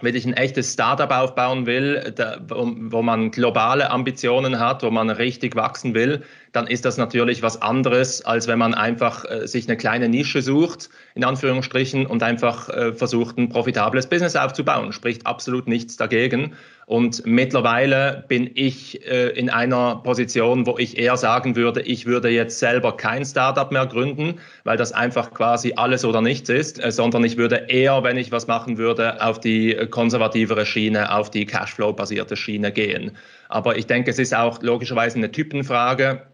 wenn 0.00 0.14
ich 0.14 0.24
ein 0.24 0.34
echtes 0.34 0.72
Startup 0.72 1.10
aufbauen 1.10 1.66
will, 1.66 2.12
da, 2.14 2.38
wo, 2.48 2.72
wo, 2.78 3.02
man 3.02 3.30
globale 3.30 3.90
Ambitionen 3.90 4.58
hat, 4.58 4.82
wo 4.82 4.90
man 4.90 5.10
richtig 5.10 5.56
wachsen 5.56 5.94
will, 5.94 6.22
dann 6.52 6.66
ist 6.66 6.84
das 6.84 6.96
natürlich 6.96 7.42
was 7.42 7.60
anderes, 7.60 8.24
als 8.24 8.48
wenn 8.48 8.58
man 8.58 8.74
einfach 8.74 9.24
äh, 9.24 9.46
sich 9.46 9.68
eine 9.68 9.76
kleine 9.76 10.08
Nische 10.08 10.42
sucht, 10.42 10.88
in 11.14 11.24
Anführungsstrichen, 11.24 12.06
und 12.06 12.22
einfach 12.22 12.68
äh, 12.68 12.92
versucht, 12.92 13.38
ein 13.38 13.48
profitables 13.48 14.06
Business 14.06 14.36
aufzubauen. 14.36 14.92
Spricht 14.92 15.26
absolut 15.26 15.68
nichts 15.68 15.96
dagegen. 15.96 16.54
Und 16.86 17.26
mittlerweile 17.26 18.24
bin 18.28 18.50
ich 18.54 19.06
äh, 19.06 19.28
in 19.30 19.50
einer 19.50 19.96
Position, 19.96 20.66
wo 20.66 20.78
ich 20.78 20.96
eher 20.96 21.18
sagen 21.18 21.54
würde, 21.54 21.82
ich 21.82 22.06
würde 22.06 22.30
jetzt 22.30 22.58
selber 22.58 22.96
kein 22.96 23.26
Startup 23.26 23.70
mehr 23.70 23.84
gründen, 23.84 24.40
weil 24.64 24.78
das 24.78 24.92
einfach 24.92 25.34
quasi 25.34 25.74
alles 25.76 26.06
oder 26.06 26.22
nichts 26.22 26.48
ist, 26.48 26.82
äh, 26.82 26.90
sondern 26.90 27.24
ich 27.24 27.36
würde 27.36 27.66
eher, 27.68 28.02
wenn 28.04 28.16
ich 28.16 28.32
was 28.32 28.46
machen 28.46 28.78
würde, 28.78 29.22
auf 29.22 29.38
die 29.38 29.76
konservativere 29.90 30.64
Schiene, 30.64 31.14
auf 31.14 31.30
die 31.30 31.44
Cashflow-basierte 31.44 32.36
Schiene 32.36 32.72
gehen. 32.72 33.12
Aber 33.48 33.76
ich 33.76 33.86
denke, 33.86 34.10
es 34.10 34.18
ist 34.18 34.34
auch 34.34 34.62
logischerweise 34.62 35.16
eine 35.16 35.32
Typenfrage. 35.32 36.26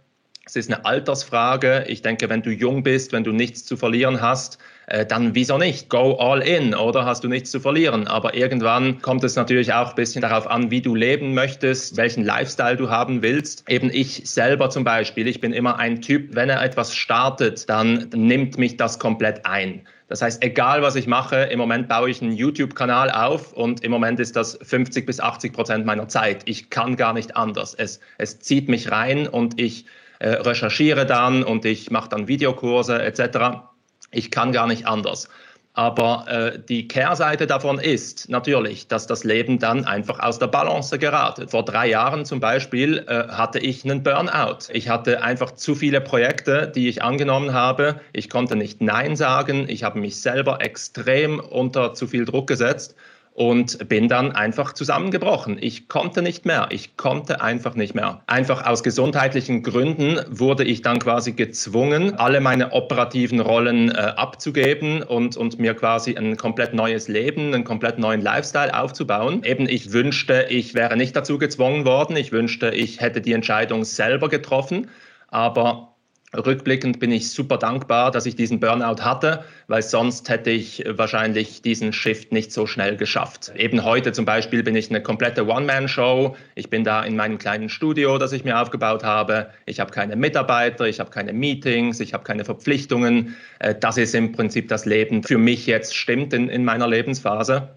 Es 0.45 0.57
ist 0.57 0.73
eine 0.73 0.85
Altersfrage. 0.85 1.85
Ich 1.89 2.03
denke, 2.03 2.29
wenn 2.29 2.43
du 2.43 2.51
jung 2.51 2.83
bist, 2.83 3.13
wenn 3.13 3.25
du 3.25 3.33
nichts 3.33 3.65
zu 3.65 3.77
verlieren 3.77 4.21
hast, 4.21 4.59
äh, 4.87 5.07
dann 5.07 5.35
wieso 5.35 5.59
nicht? 5.59 5.89
Go 5.89 6.17
all 6.19 6.41
in, 6.41 6.75
oder 6.75 7.05
hast 7.05 7.25
du 7.25 7.29
nichts 7.29 7.51
zu 7.51 7.61
verlieren? 7.61 8.07
Aber 8.07 8.35
irgendwann 8.35 9.01
kommt 9.01 9.25
es 9.25 9.37
natürlich 9.37 9.73
auch 9.73 9.91
ein 9.91 9.95
bisschen 9.95 10.23
darauf 10.23 10.47
an, 10.47 10.71
wie 10.71 10.83
du 10.83 10.95
leben 10.95 11.35
möchtest, 11.35 11.97
welchen 11.97 12.25
Lifestyle 12.25 12.77
du 12.77 12.91
haben 12.91 13.23
willst. 13.23 13.69
Eben 13.69 13.91
ich 13.93 14.23
selber 14.25 14.71
zum 14.71 14.85
Beispiel, 14.85 15.27
ich 15.27 15.41
bin 15.41 15.53
immer 15.53 15.79
ein 15.79 16.01
Typ, 16.01 16.35
wenn 16.35 16.51
er 16.51 16.63
etwas 16.63 16.95
startet, 16.95 17.69
dann 17.69 18.09
nimmt 18.15 18.59
mich 18.59 18.77
das 18.77 18.99
komplett 18.99 19.47
ein. 19.47 19.87
Das 20.09 20.21
heißt, 20.21 20.45
egal 20.45 20.83
was 20.83 20.97
ich 20.97 21.07
mache, 21.07 21.37
im 21.37 21.59
Moment 21.59 21.89
baue 21.89 22.11
ich 22.11 22.21
einen 22.21 22.33
YouTube-Kanal 22.33 23.11
auf 23.11 23.55
und 23.55 23.83
im 23.83 23.91
Moment 23.91 24.21
ist 24.21 24.37
das 24.37 24.59
50 24.63 25.07
bis 25.07 25.19
80 25.19 25.53
Prozent 25.53 25.87
meiner 25.87 26.09
Zeit. 26.09 26.43
Ich 26.45 26.69
kann 26.69 26.97
gar 26.97 27.15
nicht 27.15 27.37
anders. 27.37 27.75
Es, 27.75 28.01
es 28.19 28.39
zieht 28.39 28.69
mich 28.69 28.91
rein 28.91 29.27
und 29.27 29.59
ich 29.59 29.87
äh, 30.19 30.29
recherchiere 30.29 31.07
dann 31.07 31.43
und 31.43 31.65
ich 31.65 31.91
mache 31.91 32.11
dann 32.11 32.29
Videokurse 32.29 33.03
etc. 33.03 33.74
Ich 34.15 34.31
kann 34.31 34.53
gar 34.53 34.67
nicht 34.67 34.87
anders. 34.87 35.29
Aber 35.77 36.25
äh, 36.29 36.61
die 36.69 36.87
Kehrseite 36.87 37.49
davon 37.49 37.81
ist 37.81 38.29
natürlich, 38.29 38.87
dass 38.87 39.09
das 39.09 39.25
Leben 39.25 39.59
dann 39.59 39.85
einfach 39.85 40.21
aus 40.21 40.39
der 40.39 40.47
Balance 40.47 40.97
geratet. 41.01 41.51
Vor 41.51 41.65
drei 41.65 41.89
Jahren 41.89 42.25
zum 42.25 42.39
Beispiel 42.39 43.05
äh, 43.09 43.27
hatte 43.27 43.59
ich 43.59 43.85
einen 43.85 44.05
Burnout. 44.05 44.69
Ich 44.73 44.89
hatte 44.89 45.25
einfach 45.25 45.51
zu 45.57 45.75
viele 45.75 46.01
Projekte, 46.01 46.71
die 46.73 46.89
ich 46.89 47.03
angenommen 47.03 47.53
habe. 47.53 48.01
Ich 48.13 48.31
konnte 48.31 48.55
nicht 48.55 48.81
Nein 48.83 49.17
sagen. 49.17 49.69
Ich 49.69 49.83
habe 49.83 49.99
mich 49.99 50.23
selber 50.23 50.61
extrem 50.61 51.41
unter 51.41 51.93
zu 51.95 52.07
viel 52.07 52.25
Druck 52.25 52.47
gesetzt 52.47 52.95
und 53.35 53.89
bin 53.89 54.09
dann 54.09 54.31
einfach 54.31 54.73
zusammengebrochen. 54.73 55.59
Ich 55.61 55.89
konnte 55.89 56.23
nicht 56.23 56.47
mehr. 56.47 56.69
Ich 56.71 56.97
konnte 56.97 57.43
einfach 57.43 57.75
nicht 57.75 57.93
mehr. 57.95 58.23
Einfach 58.29 58.65
aus 58.65 58.85
gesundheitlichen 58.85 59.65
Gründen 59.65 60.21
wurde 60.29 60.63
ich 60.63 60.83
dann 60.83 61.01
quasi 61.01 61.33
gezwungen, 61.33 62.15
alle 62.15 62.41
meine 62.41 62.73
operativen 62.73 63.41
Rollen 63.41 63.91
äh, 63.91 63.95
abzugeben 63.95 65.03
und, 65.03 65.37
und 65.37 65.59
mir 65.59 65.75
quasi 65.75 66.17
ein 66.17 66.37
komplett 66.37 66.75
neues 66.75 67.09
Leben, 67.09 67.53
einen 67.53 67.65
komplett 67.65 67.99
neuen 67.99 68.21
Lifestyle 68.21 68.73
aufzubauen. 68.79 69.43
Eben, 69.43 69.69
ich 69.69 69.93
wünschte, 69.93 70.47
ich 70.49 70.75
wäre 70.75 70.97
nicht 70.97 71.17
dazu 71.17 71.37
gezwungen 71.37 71.85
worden. 71.85 72.17
Ich 72.17 72.31
wünschte, 72.31 72.71
ich 72.71 73.01
hätte 73.01 73.21
die 73.21 73.33
Entscheidung 73.33 73.85
selber 73.85 74.29
getroffen. 74.29 74.89
Aber 75.27 75.94
Rückblickend 76.37 76.99
bin 76.99 77.13
ich 77.13 77.31
super 77.31 77.59
dankbar, 77.59 78.11
dass 78.11 78.27
ich 78.27 78.35
diesen 78.35 78.59
Burnout 78.59 79.03
hatte, 79.03 79.45
weil 79.69 79.83
sonst 79.83 80.29
hätte 80.29 80.51
ich 80.51 80.85
wahrscheinlich 80.89 81.63
diesen 81.63 81.93
Shift 81.93 82.33
nicht 82.33 82.53
so 82.53 82.67
schnell 82.67 82.97
geschafft. 82.97 83.53
Eben 83.57 83.85
heute 83.85 84.13
zum 84.13 84.25
Beispiel 84.25 84.63
bin 84.63 84.75
ich 84.75 84.91
eine 84.91 85.03
komplette 85.03 85.47
One-Man-Show. 85.47 86.37
Ich 86.55 86.71
bin 86.71 86.83
da 86.83 87.05
in 87.05 87.17
meinem 87.17 87.39
kleinen 87.39 87.69
Studio, 87.69 88.19
das 88.19 88.33
ich 88.33 88.45
mir 88.45 88.61
aufgebaut 88.61 89.05
habe. 89.05 89.51
Ich 89.67 89.79
habe 89.81 89.93
keine 89.93 90.17
Mitarbeiter, 90.17 90.87
ich 90.87 91.01
habe 91.01 91.11
keine 91.11 91.33
Meetings, 91.33 92.01
ich 92.01 92.13
habe 92.15 92.25
keine 92.25 92.45
Verpflichtungen. 92.45 93.37
Äh, 93.61 93.75
das 93.79 93.97
ist 93.97 94.15
im 94.15 94.33
Prinzip 94.33 94.69
das 94.69 94.87
Leben 94.87 95.23
für 95.23 95.39
mich 95.39 95.67
jetzt 95.67 95.95
stimmt 95.95 96.33
in, 96.33 96.49
in 96.49 96.65
meiner 96.65 96.89
Lebensphase. 96.89 97.69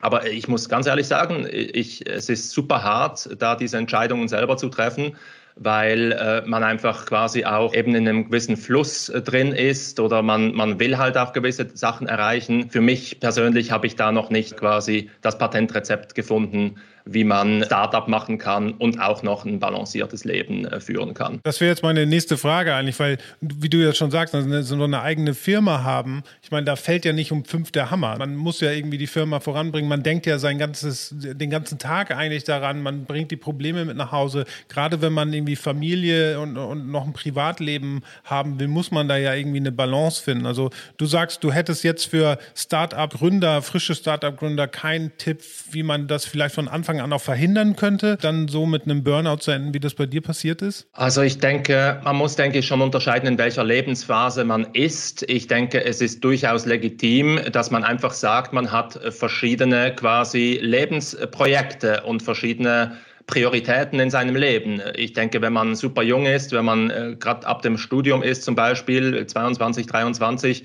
Aber 0.00 0.26
ich 0.26 0.48
muss 0.48 0.68
ganz 0.68 0.86
ehrlich 0.86 1.06
sagen, 1.06 1.48
ich, 1.50 2.06
es 2.06 2.28
ist 2.28 2.50
super 2.50 2.82
hart, 2.82 3.28
da 3.38 3.56
diese 3.56 3.78
Entscheidungen 3.78 4.28
selber 4.28 4.58
zu 4.58 4.68
treffen 4.68 5.16
weil 5.56 6.12
äh, 6.12 6.42
man 6.46 6.64
einfach 6.64 7.06
quasi 7.06 7.44
auch 7.44 7.74
eben 7.74 7.94
in 7.94 8.08
einem 8.08 8.26
gewissen 8.26 8.56
Fluss 8.56 9.08
äh, 9.08 9.22
drin 9.22 9.52
ist 9.52 10.00
oder 10.00 10.22
man, 10.22 10.52
man 10.54 10.80
will 10.80 10.98
halt 10.98 11.16
auch 11.16 11.32
gewisse 11.32 11.68
Sachen 11.74 12.08
erreichen. 12.08 12.70
Für 12.70 12.80
mich 12.80 13.20
persönlich 13.20 13.70
habe 13.70 13.86
ich 13.86 13.94
da 13.94 14.10
noch 14.10 14.30
nicht 14.30 14.56
quasi 14.56 15.10
das 15.20 15.38
Patentrezept 15.38 16.14
gefunden, 16.14 16.76
wie 17.04 17.24
man 17.24 17.62
Startup 17.64 18.08
machen 18.08 18.38
kann 18.38 18.72
und 18.72 19.00
auch 19.00 19.22
noch 19.22 19.44
ein 19.44 19.58
balanciertes 19.58 20.24
Leben 20.24 20.64
äh, 20.64 20.80
führen 20.80 21.14
kann. 21.14 21.40
Das 21.42 21.60
wäre 21.60 21.70
jetzt 21.70 21.82
meine 21.82 22.06
nächste 22.06 22.36
Frage 22.36 22.74
eigentlich, 22.74 22.98
weil, 22.98 23.18
wie 23.40 23.68
du 23.68 23.78
jetzt 23.78 23.98
schon 23.98 24.10
sagst, 24.10 24.34
also 24.34 24.62
so 24.62 24.82
eine 24.82 25.02
eigene 25.02 25.34
Firma 25.34 25.82
haben, 25.82 26.22
ich 26.42 26.50
meine, 26.50 26.64
da 26.64 26.76
fällt 26.76 27.04
ja 27.04 27.12
nicht 27.12 27.32
um 27.32 27.44
fünf 27.44 27.70
der 27.72 27.90
Hammer. 27.90 28.16
Man 28.18 28.36
muss 28.36 28.60
ja 28.60 28.70
irgendwie 28.70 28.98
die 28.98 29.06
Firma 29.06 29.40
voranbringen. 29.40 29.88
Man 29.88 30.02
denkt 30.02 30.26
ja 30.26 30.38
sein 30.38 30.58
ganzes, 30.58 31.14
den 31.14 31.50
ganzen 31.50 31.78
Tag 31.78 32.10
eigentlich 32.10 32.44
daran, 32.44 32.82
man 32.82 33.04
bringt 33.04 33.30
die 33.30 33.36
Probleme 33.36 33.84
mit 33.84 33.96
nach 33.96 34.12
Hause. 34.12 34.44
Gerade 34.68 35.02
wenn 35.02 35.12
man 35.12 35.32
irgendwie 35.32 35.56
Familie 35.56 36.40
und, 36.40 36.56
und 36.56 36.90
noch 36.90 37.06
ein 37.06 37.12
Privatleben 37.12 38.02
haben 38.24 38.58
will, 38.58 38.68
muss 38.68 38.90
man 38.90 39.08
da 39.08 39.16
ja 39.16 39.34
irgendwie 39.34 39.60
eine 39.60 39.72
Balance 39.72 40.22
finden. 40.22 40.46
Also 40.46 40.70
du 40.96 41.06
sagst, 41.06 41.44
du 41.44 41.52
hättest 41.52 41.84
jetzt 41.84 42.06
für 42.06 42.38
Startup-Gründer, 42.54 43.62
frische 43.62 43.94
Startup-Gründer 43.94 44.68
keinen 44.68 45.16
Tipp, 45.18 45.42
wie 45.70 45.82
man 45.82 46.08
das 46.08 46.24
vielleicht 46.24 46.54
von 46.54 46.68
Anfang 46.68 46.93
Anfang 46.94 47.00
an 47.00 47.12
auch 47.12 47.20
verhindern 47.20 47.76
könnte, 47.76 48.18
dann 48.20 48.48
so 48.48 48.66
mit 48.66 48.84
einem 48.84 49.02
Burnout 49.02 49.38
zu 49.38 49.50
enden, 49.50 49.74
wie 49.74 49.80
das 49.80 49.94
bei 49.94 50.06
dir 50.06 50.20
passiert 50.20 50.62
ist? 50.62 50.86
Also 50.92 51.22
ich 51.22 51.38
denke, 51.38 52.00
man 52.04 52.16
muss, 52.16 52.36
denke 52.36 52.58
ich, 52.58 52.66
schon 52.66 52.80
unterscheiden, 52.80 53.28
in 53.28 53.38
welcher 53.38 53.64
Lebensphase 53.64 54.44
man 54.44 54.66
ist. 54.72 55.28
Ich 55.28 55.46
denke, 55.46 55.84
es 55.84 56.00
ist 56.00 56.22
durchaus 56.22 56.66
legitim, 56.66 57.40
dass 57.52 57.70
man 57.70 57.84
einfach 57.84 58.12
sagt, 58.12 58.52
man 58.52 58.70
hat 58.70 58.98
verschiedene 59.10 59.94
quasi 59.94 60.58
Lebensprojekte 60.62 62.02
und 62.02 62.22
verschiedene 62.22 62.96
Prioritäten 63.26 64.00
in 64.00 64.10
seinem 64.10 64.36
Leben. 64.36 64.82
Ich 64.94 65.14
denke, 65.14 65.40
wenn 65.40 65.54
man 65.54 65.74
super 65.74 66.02
jung 66.02 66.26
ist, 66.26 66.52
wenn 66.52 66.64
man 66.64 66.90
äh, 66.90 67.16
gerade 67.18 67.46
ab 67.46 67.62
dem 67.62 67.78
Studium 67.78 68.22
ist, 68.22 68.44
zum 68.44 68.54
Beispiel 68.54 69.26
22, 69.26 69.86
23, 69.86 70.64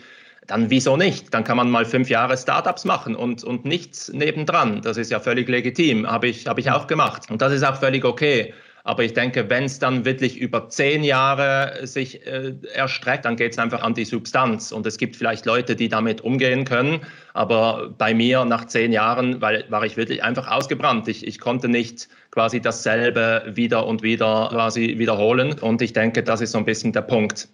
dann 0.50 0.70
wieso 0.70 0.98
nicht? 0.98 1.34
Dann 1.34 1.44
kann 1.44 1.58
man 1.58 1.70
mal 1.70 1.86
fünf 1.86 2.10
Jahre 2.10 2.36
Startups 2.36 2.84
machen 2.84 3.15
und, 3.15 3.44
und 3.44 3.65
nichts 3.65 4.12
nebendran. 4.12 4.82
Das 4.82 4.98
ist 4.98 5.12
ja 5.12 5.20
völlig 5.20 5.48
legitim, 5.48 6.10
habe 6.10 6.27
ich, 6.27 6.48
hab 6.48 6.58
ich 6.58 6.72
auch 6.72 6.88
gemacht. 6.88 7.29
Und 7.29 7.41
das 7.41 7.53
ist 7.53 7.63
auch 7.63 7.75
völlig 7.75 8.03
okay. 8.03 8.53
Aber 8.84 9.03
ich 9.03 9.13
denke, 9.13 9.48
wenn 9.50 9.65
es 9.65 9.77
dann 9.77 10.06
wirklich 10.06 10.38
über 10.38 10.70
zehn 10.70 11.03
Jahre 11.03 11.86
sich 11.86 12.25
äh, 12.25 12.56
erstreckt, 12.74 13.25
dann 13.25 13.36
geht 13.36 13.51
es 13.51 13.60
einfach 13.60 13.84
an 13.84 13.94
die 13.94 14.06
Substanz. 14.06 14.72
Und 14.72 14.88
es 14.88 14.98
gibt 14.98 15.15
vielleicht 15.15 15.46
Leute, 15.46 15.75
die 15.75 15.89
damit 15.89 16.22
umgehen 16.22 16.65
können. 16.65 17.01
Aber 17.34 17.94
bei 17.96 18.15
mir 18.15 18.46
nach 18.46 18.65
zehn 18.65 18.91
Jahren 18.91 19.41
weil, 19.41 19.65
war 19.70 19.86
ich 19.86 19.98
wirklich 19.98 20.24
einfach 20.24 20.48
ausgebrannt. 20.50 21.08
Ich, 21.08 21.27
ich 21.27 21.39
konnte 21.39 21.70
nicht 21.70 22.10
quasi 22.32 22.60
dasselbe 22.60 23.44
wieder 23.53 23.86
und 23.86 24.01
wieder 24.01 24.50
quasi 24.51 24.96
wiederholen. 24.98 25.60
Und 25.60 25.84
ich 25.84 25.94
denke, 25.94 26.24
das 26.24 26.41
ist 26.41 26.53
so 26.53 26.58
ein 26.58 26.65
bisschen 26.65 26.91
der 26.91 27.01
Punkt. 27.01 27.50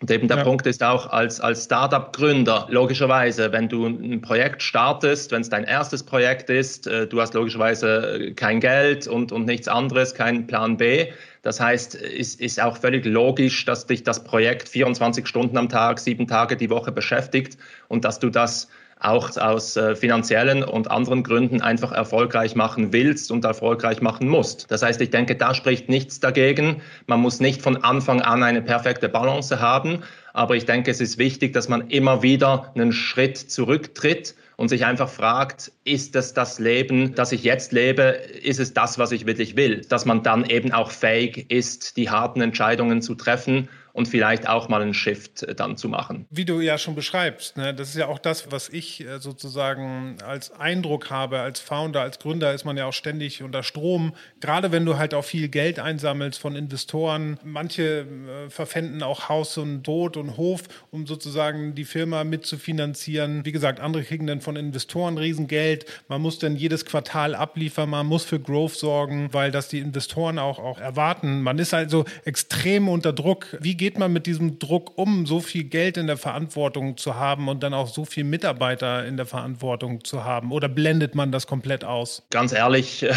Und 0.00 0.10
eben 0.10 0.28
der 0.28 0.36
ja. 0.36 0.44
Punkt 0.44 0.66
ist 0.66 0.82
auch 0.82 1.08
als, 1.08 1.40
als 1.40 1.64
Startup-Gründer, 1.64 2.66
logischerweise, 2.68 3.50
wenn 3.52 3.66
du 3.68 3.86
ein 3.86 4.20
Projekt 4.20 4.62
startest, 4.62 5.32
wenn 5.32 5.40
es 5.40 5.48
dein 5.48 5.64
erstes 5.64 6.02
Projekt 6.02 6.50
ist, 6.50 6.86
äh, 6.86 7.06
du 7.06 7.18
hast 7.18 7.32
logischerweise 7.32 8.32
kein 8.36 8.60
Geld 8.60 9.06
und, 9.06 9.32
und 9.32 9.46
nichts 9.46 9.68
anderes, 9.68 10.14
keinen 10.14 10.46
Plan 10.46 10.76
B. 10.76 11.06
Das 11.40 11.60
heißt, 11.60 11.94
es 11.94 12.34
ist 12.34 12.60
auch 12.60 12.76
völlig 12.76 13.06
logisch, 13.06 13.64
dass 13.64 13.86
dich 13.86 14.02
das 14.02 14.22
Projekt 14.22 14.68
24 14.68 15.26
Stunden 15.26 15.56
am 15.56 15.70
Tag, 15.70 15.98
sieben 15.98 16.26
Tage 16.26 16.58
die 16.58 16.68
Woche 16.68 16.92
beschäftigt 16.92 17.56
und 17.88 18.04
dass 18.04 18.18
du 18.18 18.28
das 18.28 18.68
auch 18.98 19.36
aus 19.36 19.76
äh, 19.76 19.94
finanziellen 19.94 20.64
und 20.64 20.90
anderen 20.90 21.22
Gründen 21.22 21.60
einfach 21.60 21.92
erfolgreich 21.92 22.54
machen 22.54 22.92
willst 22.92 23.30
und 23.30 23.44
erfolgreich 23.44 24.00
machen 24.00 24.28
musst. 24.28 24.70
Das 24.70 24.82
heißt, 24.82 25.00
ich 25.02 25.10
denke, 25.10 25.36
da 25.36 25.54
spricht 25.54 25.88
nichts 25.88 26.18
dagegen. 26.18 26.80
Man 27.06 27.20
muss 27.20 27.40
nicht 27.40 27.60
von 27.60 27.76
Anfang 27.84 28.22
an 28.22 28.42
eine 28.42 28.62
perfekte 28.62 29.08
Balance 29.08 29.60
haben, 29.60 30.02
aber 30.32 30.56
ich 30.56 30.64
denke, 30.64 30.90
es 30.90 31.00
ist 31.00 31.18
wichtig, 31.18 31.52
dass 31.52 31.68
man 31.68 31.88
immer 31.88 32.22
wieder 32.22 32.72
einen 32.74 32.92
Schritt 32.92 33.36
zurücktritt 33.36 34.34
und 34.56 34.68
sich 34.68 34.86
einfach 34.86 35.10
fragt, 35.10 35.72
ist 35.84 36.16
es 36.16 36.32
das 36.32 36.58
Leben, 36.58 37.14
das 37.14 37.32
ich 37.32 37.44
jetzt 37.44 37.72
lebe, 37.72 38.02
ist 38.42 38.58
es 38.58 38.72
das, 38.72 38.98
was 38.98 39.12
ich 39.12 39.26
wirklich 39.26 39.56
will? 39.56 39.82
Dass 39.82 40.06
man 40.06 40.22
dann 40.22 40.44
eben 40.48 40.72
auch 40.72 40.90
fähig 40.90 41.50
ist, 41.50 41.98
die 41.98 42.08
harten 42.08 42.40
Entscheidungen 42.40 43.02
zu 43.02 43.14
treffen 43.14 43.68
und 43.96 44.06
vielleicht 44.08 44.46
auch 44.46 44.68
mal 44.68 44.82
einen 44.82 44.92
Shift 44.92 45.42
äh, 45.42 45.54
dann 45.54 45.78
zu 45.78 45.88
machen. 45.88 46.26
Wie 46.28 46.44
du 46.44 46.60
ja 46.60 46.76
schon 46.76 46.94
beschreibst, 46.94 47.56
ne, 47.56 47.72
das 47.72 47.88
ist 47.88 47.96
ja 47.96 48.08
auch 48.08 48.18
das, 48.18 48.52
was 48.52 48.68
ich 48.68 49.00
äh, 49.00 49.20
sozusagen 49.20 50.18
als 50.22 50.50
Eindruck 50.50 51.08
habe, 51.08 51.40
als 51.40 51.60
Founder, 51.60 52.02
als 52.02 52.18
Gründer 52.18 52.52
ist 52.52 52.66
man 52.66 52.76
ja 52.76 52.84
auch 52.84 52.92
ständig 52.92 53.42
unter 53.42 53.62
Strom. 53.62 54.14
Gerade 54.40 54.70
wenn 54.70 54.84
du 54.84 54.98
halt 54.98 55.14
auch 55.14 55.24
viel 55.24 55.48
Geld 55.48 55.78
einsammelst 55.78 56.38
von 56.38 56.56
Investoren. 56.56 57.40
Manche 57.42 58.00
äh, 58.00 58.50
verpfänden 58.50 59.02
auch 59.02 59.30
Haus 59.30 59.56
und 59.56 59.82
Boot 59.82 60.18
und 60.18 60.36
Hof, 60.36 60.64
um 60.90 61.06
sozusagen 61.06 61.74
die 61.74 61.86
Firma 61.86 62.24
mitzufinanzieren. 62.24 63.46
Wie 63.46 63.52
gesagt, 63.52 63.80
andere 63.80 64.04
kriegen 64.04 64.26
dann 64.26 64.42
von 64.42 64.56
Investoren 64.56 65.16
Riesengeld. 65.16 65.86
Man 66.08 66.20
muss 66.20 66.38
dann 66.38 66.54
jedes 66.56 66.84
Quartal 66.84 67.34
abliefern, 67.34 67.88
man 67.88 68.06
muss 68.06 68.24
für 68.24 68.40
Growth 68.40 68.74
sorgen, 68.74 69.30
weil 69.32 69.50
das 69.50 69.68
die 69.68 69.78
Investoren 69.78 70.38
auch, 70.38 70.58
auch 70.58 70.78
erwarten. 70.78 71.40
Man 71.40 71.58
ist 71.58 71.72
also 71.72 72.04
extrem 72.26 72.90
unter 72.90 73.14
Druck. 73.14 73.56
Wie 73.60 73.74
geht 73.74 73.85
geht 73.86 74.00
man 74.00 74.12
mit 74.12 74.26
diesem 74.26 74.58
Druck 74.58 74.98
um, 74.98 75.26
so 75.26 75.38
viel 75.38 75.62
Geld 75.62 75.96
in 75.96 76.08
der 76.08 76.16
Verantwortung 76.16 76.96
zu 76.96 77.14
haben 77.14 77.46
und 77.46 77.62
dann 77.62 77.72
auch 77.72 77.86
so 77.86 78.04
viele 78.04 78.26
Mitarbeiter 78.26 79.06
in 79.06 79.16
der 79.16 79.26
Verantwortung 79.26 80.02
zu 80.02 80.24
haben? 80.24 80.50
Oder 80.50 80.68
blendet 80.68 81.14
man 81.14 81.30
das 81.30 81.46
komplett 81.46 81.84
aus? 81.84 82.26
Ganz 82.30 82.52
ehrlich, 82.52 83.04
äh, 83.04 83.12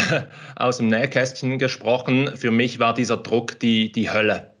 aus 0.54 0.76
dem 0.76 0.86
Nähkästchen 0.86 1.58
gesprochen, 1.58 2.36
für 2.36 2.52
mich 2.52 2.78
war 2.78 2.94
dieser 2.94 3.16
Druck 3.16 3.58
die, 3.58 3.90
die 3.90 4.12
Hölle. 4.12 4.54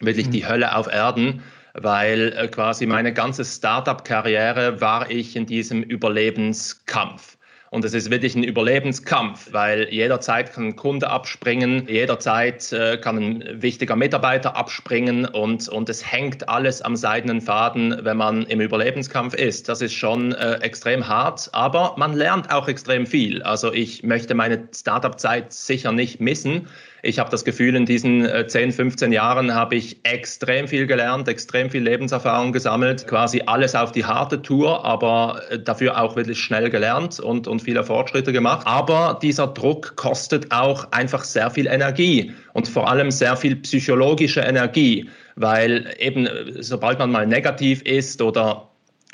Wirklich 0.00 0.28
mhm. 0.28 0.30
die 0.30 0.48
Hölle 0.48 0.74
auf 0.74 0.86
Erden 0.86 1.42
weil 1.74 2.32
äh, 2.36 2.48
quasi 2.48 2.84
meine 2.84 3.12
ganze 3.12 3.44
Startup-Karriere 3.44 4.80
war 4.80 5.08
ich 5.08 5.36
in 5.36 5.46
diesem 5.46 5.84
Überlebenskampf. 5.84 7.36
Und 7.72 7.84
es 7.84 7.94
ist 7.94 8.10
wirklich 8.10 8.34
ein 8.34 8.42
Überlebenskampf, 8.42 9.52
weil 9.52 9.88
jederzeit 9.90 10.52
kann 10.52 10.66
ein 10.66 10.76
Kunde 10.76 11.08
abspringen, 11.08 11.86
jederzeit 11.86 12.72
äh, 12.72 12.96
kann 12.96 13.16
ein 13.16 13.62
wichtiger 13.62 13.94
Mitarbeiter 13.94 14.56
abspringen 14.56 15.24
und, 15.24 15.68
und 15.68 15.88
es 15.88 16.04
hängt 16.04 16.48
alles 16.48 16.82
am 16.82 16.96
seidenen 16.96 17.40
Faden, 17.40 18.00
wenn 18.02 18.16
man 18.16 18.42
im 18.46 18.60
Überlebenskampf 18.60 19.34
ist. 19.34 19.68
Das 19.68 19.82
ist 19.82 19.94
schon 19.94 20.32
äh, 20.32 20.54
extrem 20.54 21.06
hart, 21.06 21.48
aber 21.52 21.94
man 21.96 22.14
lernt 22.14 22.52
auch 22.52 22.66
extrem 22.66 23.06
viel. 23.06 23.40
Also 23.44 23.72
ich 23.72 24.02
möchte 24.02 24.34
meine 24.34 24.66
Startup-Zeit 24.74 25.52
sicher 25.52 25.92
nicht 25.92 26.20
missen. 26.20 26.66
Ich 27.02 27.18
habe 27.18 27.30
das 27.30 27.44
Gefühl, 27.44 27.74
in 27.74 27.86
diesen 27.86 28.28
10, 28.46 28.68
äh, 28.68 28.72
15 28.72 29.12
Jahren 29.12 29.54
habe 29.54 29.76
ich 29.76 29.98
extrem 30.04 30.68
viel 30.68 30.86
gelernt, 30.86 31.28
extrem 31.28 31.70
viel 31.70 31.82
Lebenserfahrung 31.82 32.52
gesammelt, 32.52 33.06
quasi 33.06 33.42
alles 33.46 33.74
auf 33.74 33.92
die 33.92 34.04
harte 34.04 34.42
Tour, 34.42 34.84
aber 34.84 35.40
äh, 35.50 35.58
dafür 35.58 36.00
auch 36.00 36.16
wirklich 36.16 36.38
schnell 36.38 36.68
gelernt 36.68 37.18
und, 37.20 37.48
und 37.48 37.62
viele 37.62 37.84
Fortschritte 37.84 38.32
gemacht. 38.32 38.66
Aber 38.66 39.18
dieser 39.22 39.46
Druck 39.46 39.96
kostet 39.96 40.52
auch 40.52 40.90
einfach 40.92 41.24
sehr 41.24 41.50
viel 41.50 41.66
Energie 41.66 42.32
und 42.52 42.68
vor 42.68 42.88
allem 42.88 43.10
sehr 43.10 43.36
viel 43.36 43.56
psychologische 43.56 44.40
Energie, 44.40 45.08
weil 45.36 45.94
eben 45.98 46.26
äh, 46.26 46.62
sobald 46.62 46.98
man 46.98 47.10
mal 47.10 47.26
negativ 47.26 47.82
ist 47.82 48.20
oder 48.20 48.66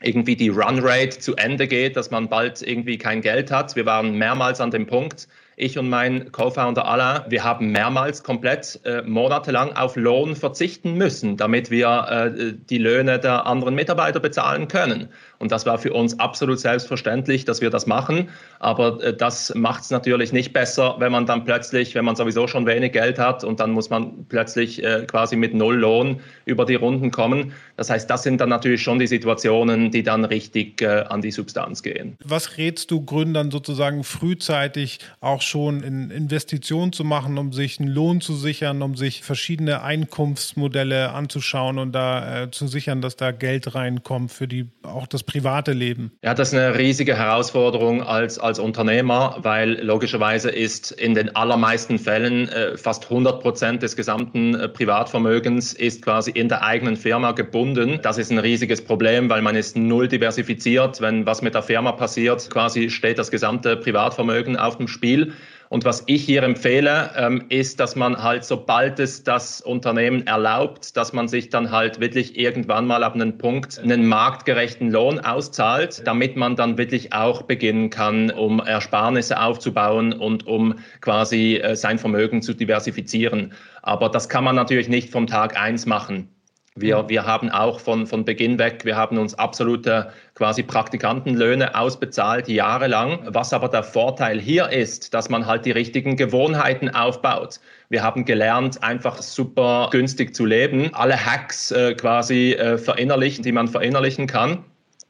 irgendwie 0.02 0.36
die 0.36 0.48
Runrate 0.48 1.18
zu 1.18 1.36
Ende 1.36 1.66
geht, 1.66 1.96
dass 1.96 2.10
man 2.10 2.28
bald 2.28 2.60
irgendwie 2.62 2.98
kein 2.98 3.22
Geld 3.22 3.50
hat. 3.50 3.76
Wir 3.76 3.86
waren 3.86 4.18
mehrmals 4.18 4.60
an 4.60 4.70
dem 4.70 4.86
Punkt, 4.86 5.26
ich 5.58 5.78
und 5.78 5.88
mein 5.88 6.30
Co-Founder 6.32 6.86
Alain, 6.86 7.22
wir 7.28 7.42
haben 7.42 7.72
mehrmals 7.72 8.22
komplett 8.22 8.78
äh, 8.84 9.00
monatelang 9.00 9.72
auf 9.74 9.96
Lohn 9.96 10.36
verzichten 10.36 10.94
müssen, 10.94 11.38
damit 11.38 11.70
wir 11.70 12.06
äh, 12.10 12.52
die 12.68 12.76
Löhne 12.76 13.18
der 13.18 13.46
anderen 13.46 13.74
Mitarbeiter 13.74 14.20
bezahlen 14.20 14.68
können. 14.68 15.08
Und 15.38 15.52
das 15.52 15.64
war 15.64 15.78
für 15.78 15.94
uns 15.94 16.20
absolut 16.20 16.60
selbstverständlich, 16.60 17.46
dass 17.46 17.62
wir 17.62 17.70
das 17.70 17.86
machen. 17.86 18.28
Aber 18.58 19.02
äh, 19.02 19.16
das 19.16 19.54
macht 19.54 19.84
es 19.84 19.90
natürlich 19.90 20.30
nicht 20.30 20.52
besser, 20.52 20.96
wenn 20.98 21.10
man 21.10 21.24
dann 21.24 21.44
plötzlich, 21.44 21.94
wenn 21.94 22.04
man 22.04 22.16
sowieso 22.16 22.46
schon 22.46 22.66
wenig 22.66 22.92
Geld 22.92 23.18
hat 23.18 23.42
und 23.42 23.58
dann 23.58 23.70
muss 23.70 23.88
man 23.88 24.26
plötzlich 24.28 24.84
äh, 24.84 25.06
quasi 25.06 25.36
mit 25.36 25.54
Null 25.54 25.76
Lohn 25.76 26.20
über 26.44 26.66
die 26.66 26.74
Runden 26.74 27.10
kommen. 27.10 27.54
Das 27.76 27.90
heißt, 27.90 28.08
das 28.08 28.22
sind 28.22 28.40
dann 28.40 28.48
natürlich 28.48 28.82
schon 28.82 28.98
die 28.98 29.06
Situationen, 29.06 29.90
die 29.90 30.02
dann 30.02 30.24
richtig 30.24 30.80
äh, 30.80 31.04
an 31.08 31.20
die 31.20 31.30
Substanz 31.30 31.82
gehen. 31.82 32.16
Was 32.24 32.56
rätst 32.56 32.90
du 32.90 33.04
Gründern 33.04 33.50
sozusagen 33.50 34.02
frühzeitig 34.02 35.00
auch 35.20 35.42
schon 35.42 35.82
in 35.82 36.10
Investitionen 36.10 36.92
zu 36.92 37.04
machen, 37.04 37.36
um 37.36 37.52
sich 37.52 37.78
einen 37.78 37.88
Lohn 37.88 38.20
zu 38.20 38.34
sichern, 38.34 38.80
um 38.82 38.96
sich 38.96 39.22
verschiedene 39.22 39.82
Einkunftsmodelle 39.82 41.12
anzuschauen 41.12 41.78
und 41.78 41.92
da 41.92 42.44
äh, 42.44 42.50
zu 42.50 42.66
sichern, 42.66 43.02
dass 43.02 43.16
da 43.16 43.30
Geld 43.30 43.74
reinkommt 43.74 44.32
für 44.32 44.48
die 44.48 44.66
auch 44.82 45.06
das 45.06 45.22
private 45.22 45.72
Leben? 45.72 46.12
Ja, 46.22 46.32
das 46.34 46.48
ist 46.48 46.54
eine 46.54 46.78
riesige 46.78 47.16
Herausforderung 47.16 48.02
als, 48.02 48.38
als 48.38 48.58
Unternehmer, 48.58 49.36
weil 49.40 49.84
logischerweise 49.84 50.50
ist 50.50 50.92
in 50.92 51.14
den 51.14 51.36
allermeisten 51.36 51.98
Fällen 51.98 52.48
äh, 52.48 52.76
fast 52.78 53.04
100 53.04 53.40
Prozent 53.42 53.82
des 53.82 53.96
gesamten 53.96 54.54
äh, 54.54 54.68
Privatvermögens 54.68 55.74
ist 55.74 56.02
quasi 56.02 56.30
in 56.30 56.48
der 56.48 56.62
eigenen 56.62 56.96
Firma 56.96 57.32
gebunden. 57.32 57.65
Das 57.74 58.18
ist 58.18 58.30
ein 58.30 58.38
riesiges 58.38 58.82
Problem, 58.82 59.28
weil 59.28 59.42
man 59.42 59.56
ist 59.56 59.76
null 59.76 60.08
diversifiziert. 60.08 61.00
Wenn 61.00 61.26
was 61.26 61.42
mit 61.42 61.54
der 61.54 61.62
Firma 61.62 61.92
passiert, 61.92 62.48
quasi 62.50 62.90
steht 62.90 63.18
das 63.18 63.30
gesamte 63.30 63.76
Privatvermögen 63.76 64.56
auf 64.56 64.76
dem 64.76 64.88
Spiel. 64.88 65.32
Und 65.68 65.84
was 65.84 66.04
ich 66.06 66.24
hier 66.24 66.42
empfehle, 66.44 67.10
ähm, 67.16 67.44
ist, 67.48 67.80
dass 67.80 67.96
man 67.96 68.22
halt, 68.22 68.44
sobald 68.44 69.00
es 69.00 69.24
das 69.24 69.60
Unternehmen 69.60 70.26
erlaubt, 70.26 70.96
dass 70.96 71.12
man 71.12 71.26
sich 71.26 71.48
dann 71.48 71.72
halt 71.72 71.98
wirklich 71.98 72.38
irgendwann 72.38 72.86
mal 72.86 73.02
ab 73.02 73.14
einem 73.14 73.36
Punkt 73.36 73.78
einen 73.78 74.06
marktgerechten 74.06 74.92
Lohn 74.92 75.18
auszahlt, 75.18 76.06
damit 76.06 76.36
man 76.36 76.54
dann 76.54 76.78
wirklich 76.78 77.12
auch 77.12 77.42
beginnen 77.42 77.90
kann, 77.90 78.30
um 78.30 78.60
Ersparnisse 78.60 79.40
aufzubauen 79.40 80.12
und 80.12 80.46
um 80.46 80.76
quasi 81.00 81.56
äh, 81.56 81.74
sein 81.74 81.98
Vermögen 81.98 82.42
zu 82.42 82.54
diversifizieren. 82.54 83.52
Aber 83.82 84.08
das 84.08 84.28
kann 84.28 84.44
man 84.44 84.54
natürlich 84.54 84.88
nicht 84.88 85.10
vom 85.10 85.26
Tag 85.26 85.60
eins 85.60 85.84
machen. 85.84 86.35
Wir, 86.78 87.08
wir 87.08 87.24
haben 87.24 87.50
auch 87.50 87.80
von, 87.80 88.06
von 88.06 88.26
Beginn 88.26 88.58
weg, 88.58 88.84
wir 88.84 88.96
haben 88.96 89.16
uns 89.16 89.34
absolute 89.34 90.12
quasi 90.34 90.62
Praktikantenlöhne 90.62 91.74
ausbezahlt, 91.74 92.48
jahrelang. 92.48 93.20
Was 93.24 93.54
aber 93.54 93.68
der 93.68 93.82
Vorteil 93.82 94.38
hier 94.38 94.68
ist, 94.68 95.14
dass 95.14 95.30
man 95.30 95.46
halt 95.46 95.64
die 95.64 95.70
richtigen 95.70 96.16
Gewohnheiten 96.16 96.90
aufbaut. 96.90 97.60
Wir 97.88 98.02
haben 98.02 98.26
gelernt, 98.26 98.82
einfach 98.82 99.22
super 99.22 99.88
günstig 99.90 100.34
zu 100.34 100.44
leben, 100.44 100.92
alle 100.92 101.16
Hacks 101.16 101.70
äh, 101.70 101.94
quasi 101.94 102.52
äh, 102.52 102.76
verinnerlichen, 102.76 103.42
die 103.42 103.52
man 103.52 103.68
verinnerlichen 103.68 104.26
kann. 104.26 104.62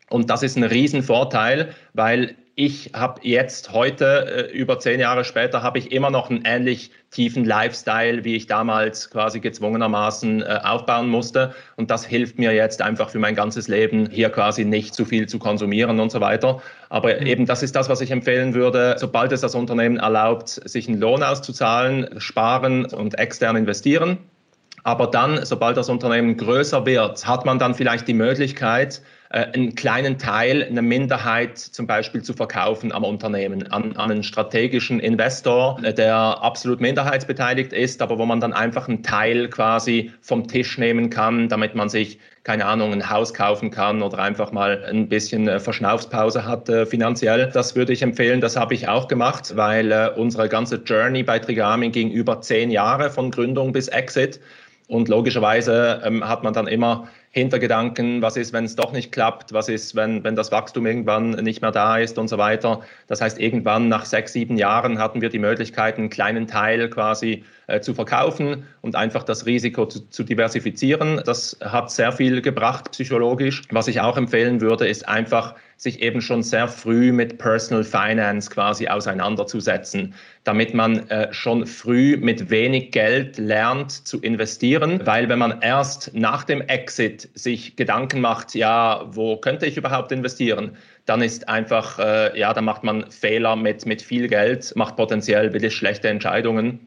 Und 0.09 0.31
das 0.31 0.45
ist 0.45 0.57
ein 0.57 0.63
Riesenvorteil, 0.63 1.75
weil 1.95 2.37
ich 2.55 2.93
habe 2.95 3.21
jetzt 3.23 3.73
heute, 3.73 4.49
äh, 4.51 4.57
über 4.57 4.79
zehn 4.79 4.99
Jahre 4.99 5.25
später, 5.25 5.63
habe 5.63 5.79
ich 5.79 5.93
immer 5.93 6.11
noch 6.11 6.31
einen 6.31 6.45
ähnlich 6.45 6.91
tiefen 7.17 7.47
Lifestyle, 7.47 8.25
wie 8.25 8.37
ich 8.37 8.47
damals 8.47 9.09
quasi 9.09 9.41
gezwungenermaßen 9.41 10.43
äh, 10.43 10.61
aufbauen 10.63 11.09
musste. 11.09 11.55
Und 11.77 11.91
das 11.91 12.05
hilft 12.05 12.39
mir 12.39 12.53
jetzt 12.53 12.83
einfach 12.83 13.09
für 13.09 13.19
mein 13.19 13.35
ganzes 13.35 13.69
Leben, 13.69 14.11
hier 14.11 14.29
quasi 14.29 14.67
nicht 14.67 14.95
zu 14.95 15.07
viel 15.07 15.27
zu 15.27 15.39
konsumieren 15.39 15.99
und 15.99 16.13
so 16.13 16.21
weiter. 16.21 16.61
Aber 16.91 17.19
mhm. 17.19 17.27
eben 17.27 17.47
das 17.47 17.63
ist 17.63 17.75
das, 17.75 17.89
was 17.89 18.03
ich 18.03 18.11
empfehlen 18.11 18.53
würde, 18.53 18.97
sobald 18.99 19.33
es 19.33 19.41
das 19.41 19.55
Unternehmen 19.55 19.97
erlaubt, 19.97 20.49
sich 20.49 20.89
einen 20.89 21.01
Lohn 21.01 21.23
auszuzahlen, 21.23 22.21
sparen 22.21 22.85
und 22.85 23.19
extern 23.19 23.57
investieren. 23.57 24.19
Aber 24.83 25.07
dann, 25.07 25.43
sobald 25.47 25.79
das 25.79 25.89
Unternehmen 25.89 26.37
größer 26.37 26.85
wird, 26.85 27.27
hat 27.27 27.47
man 27.47 27.59
dann 27.59 27.75
vielleicht 27.75 28.07
die 28.09 28.15
Möglichkeit, 28.15 29.01
einen 29.31 29.75
kleinen 29.75 30.19
Teil, 30.19 30.63
eine 30.65 30.83
Minderheit 30.83 31.59
zum 31.59 31.87
Beispiel 31.87 32.23
zu 32.23 32.33
verkaufen 32.33 32.93
am 32.93 33.05
Unternehmen, 33.05 33.71
an, 33.73 33.97
an 33.97 34.11
einen 34.11 34.23
strategischen 34.23 35.01
Investor, 35.01 35.79
äh, 35.83 35.93
der 35.93 36.17
absolut 36.17 36.81
minderheitsbeteiligt 36.81 37.73
ist, 37.73 38.03
aber 38.03 38.19
wo 38.19 38.27
man 38.27 38.41
dann 38.41 38.53
einfach 38.53 38.89
einen 38.89 39.03
Teil 39.03 39.49
quasi 39.49 40.13
vom 40.21 40.49
Tisch 40.49 40.79
nehmen 40.79 41.11
kann, 41.11 41.49
damit 41.49 41.75
man 41.75 41.89
sich 41.89 42.19
keine 42.47 42.67
Ahnung, 42.67 42.93
ein 42.93 43.11
Haus 43.11 43.35
kaufen 43.35 43.73
kann 43.73 44.03
oder 44.03 44.21
einfach 44.21 44.53
mal 44.53 44.85
ein 44.85 45.09
bisschen 45.09 45.49
äh, 45.49 45.59
Verschnaufspause 45.59 46.47
hat 46.47 46.69
äh, 46.69 46.87
finanziell. 46.87 47.51
Das 47.53 47.75
würde 47.75 47.93
ich 47.93 48.03
empfehlen. 48.03 48.41
Das 48.41 48.57
habe 48.57 48.73
ich 48.73 48.87
auch 48.87 49.09
gemacht, 49.09 49.57
weil 49.57 49.91
äh, 49.91 50.11
unsere 50.15 50.49
ganze 50.49 50.77
Journey 50.77 51.25
bei 51.25 51.41
Trigami 51.41 51.91
ging 51.91 52.09
über 52.13 52.41
zehn 52.41 52.71
Jahre 52.71 53.11
von 53.11 53.33
Gründung 53.33 53.73
bis 53.73 53.89
Exit. 53.89 54.39
Und 54.87 55.09
logischerweise 55.09 56.01
ähm, 56.05 56.27
hat 56.29 56.45
man 56.45 56.55
dann 56.55 56.69
immer 56.69 57.09
Hintergedanken, 57.37 58.23
was 58.23 58.39
ist, 58.39 58.55
wenn 58.55 58.65
es 58.65 58.77
doch 58.77 58.93
nicht 58.93 59.13
klappt, 59.13 59.53
was 59.53 59.69
ist, 59.69 59.95
wenn, 59.95 60.25
wenn 60.25 60.37
das 60.37 60.51
Wachstum 60.53 60.87
irgendwann 60.87 61.33
nicht 61.33 61.61
mehr 61.61 61.71
da 61.71 61.99
ist 61.99 62.17
und 62.17 62.29
so 62.29 62.39
weiter. 62.39 62.81
Das 63.09 63.21
heißt, 63.21 63.39
irgendwann 63.39 63.89
nach 63.89 64.07
sechs, 64.07 64.33
sieben 64.33 64.57
Jahren 64.57 64.99
hatten 64.99 65.21
wir 65.21 65.29
die 65.29 65.39
Möglichkeit, 65.39 65.99
einen 65.99 66.09
kleinen 66.09 66.47
Teil 66.47 66.89
quasi 66.89 67.45
äh, 67.67 67.81
zu 67.81 67.93
verkaufen 67.93 68.65
und 68.81 68.97
einfach 68.97 69.23
das 69.23 69.45
Risiko 69.45 69.85
zu, 69.85 70.09
zu 70.09 70.25
diversifizieren. 70.25 71.21
Das 71.27 71.59
hat 71.63 71.91
sehr 71.91 72.11
viel 72.13 72.41
gebracht 72.41 72.93
psychologisch. 72.93 73.65
Was 73.71 73.87
ich 73.87 74.01
auch 74.01 74.17
empfehlen 74.17 74.63
würde, 74.63 74.89
ist 74.89 75.07
einfach 75.07 75.57
sich 75.77 76.01
eben 76.01 76.21
schon 76.21 76.43
sehr 76.43 76.69
früh 76.69 77.13
mit 77.13 77.39
Personal 77.39 77.85
Finance 77.85 78.51
quasi 78.51 78.89
auseinanderzusetzen, 78.89 80.15
damit 80.45 80.73
man 80.73 81.09
äh, 81.11 81.33
schon 81.33 81.67
früh 81.67 82.17
mit 82.17 82.49
wenig 82.51 82.93
Geld 82.93 83.37
lernt 83.37 83.93
zu 83.93 84.21
investieren, 84.21 85.01
weil 85.05 85.29
wenn 85.29 85.39
man 85.39 85.61
erst 85.61 86.15
nach 86.15 86.45
dem 86.45 86.63
Exit 86.63 87.29
sich 87.35 87.77
Gedanken 87.77 88.21
macht, 88.21 88.55
ja, 88.55 89.05
wo 89.11 89.37
könnte 89.37 89.67
ich 89.67 89.77
überhaupt 89.77 90.13
investieren, 90.13 90.77
dann 91.05 91.21
ist 91.21 91.49
einfach, 91.49 91.99
äh, 91.99 92.39
ja, 92.39 92.55
dann 92.55 92.65
macht 92.65 92.83
man 92.83 93.11
Fehler 93.11 93.55
mit, 93.55 93.85
mit 93.85 94.01
viel 94.01 94.29
Geld, 94.29 94.75
macht 94.77 94.97
potenziell 94.97 95.53
wirklich 95.53 95.75
schlechte 95.77 96.09
Entscheidungen. 96.09 96.87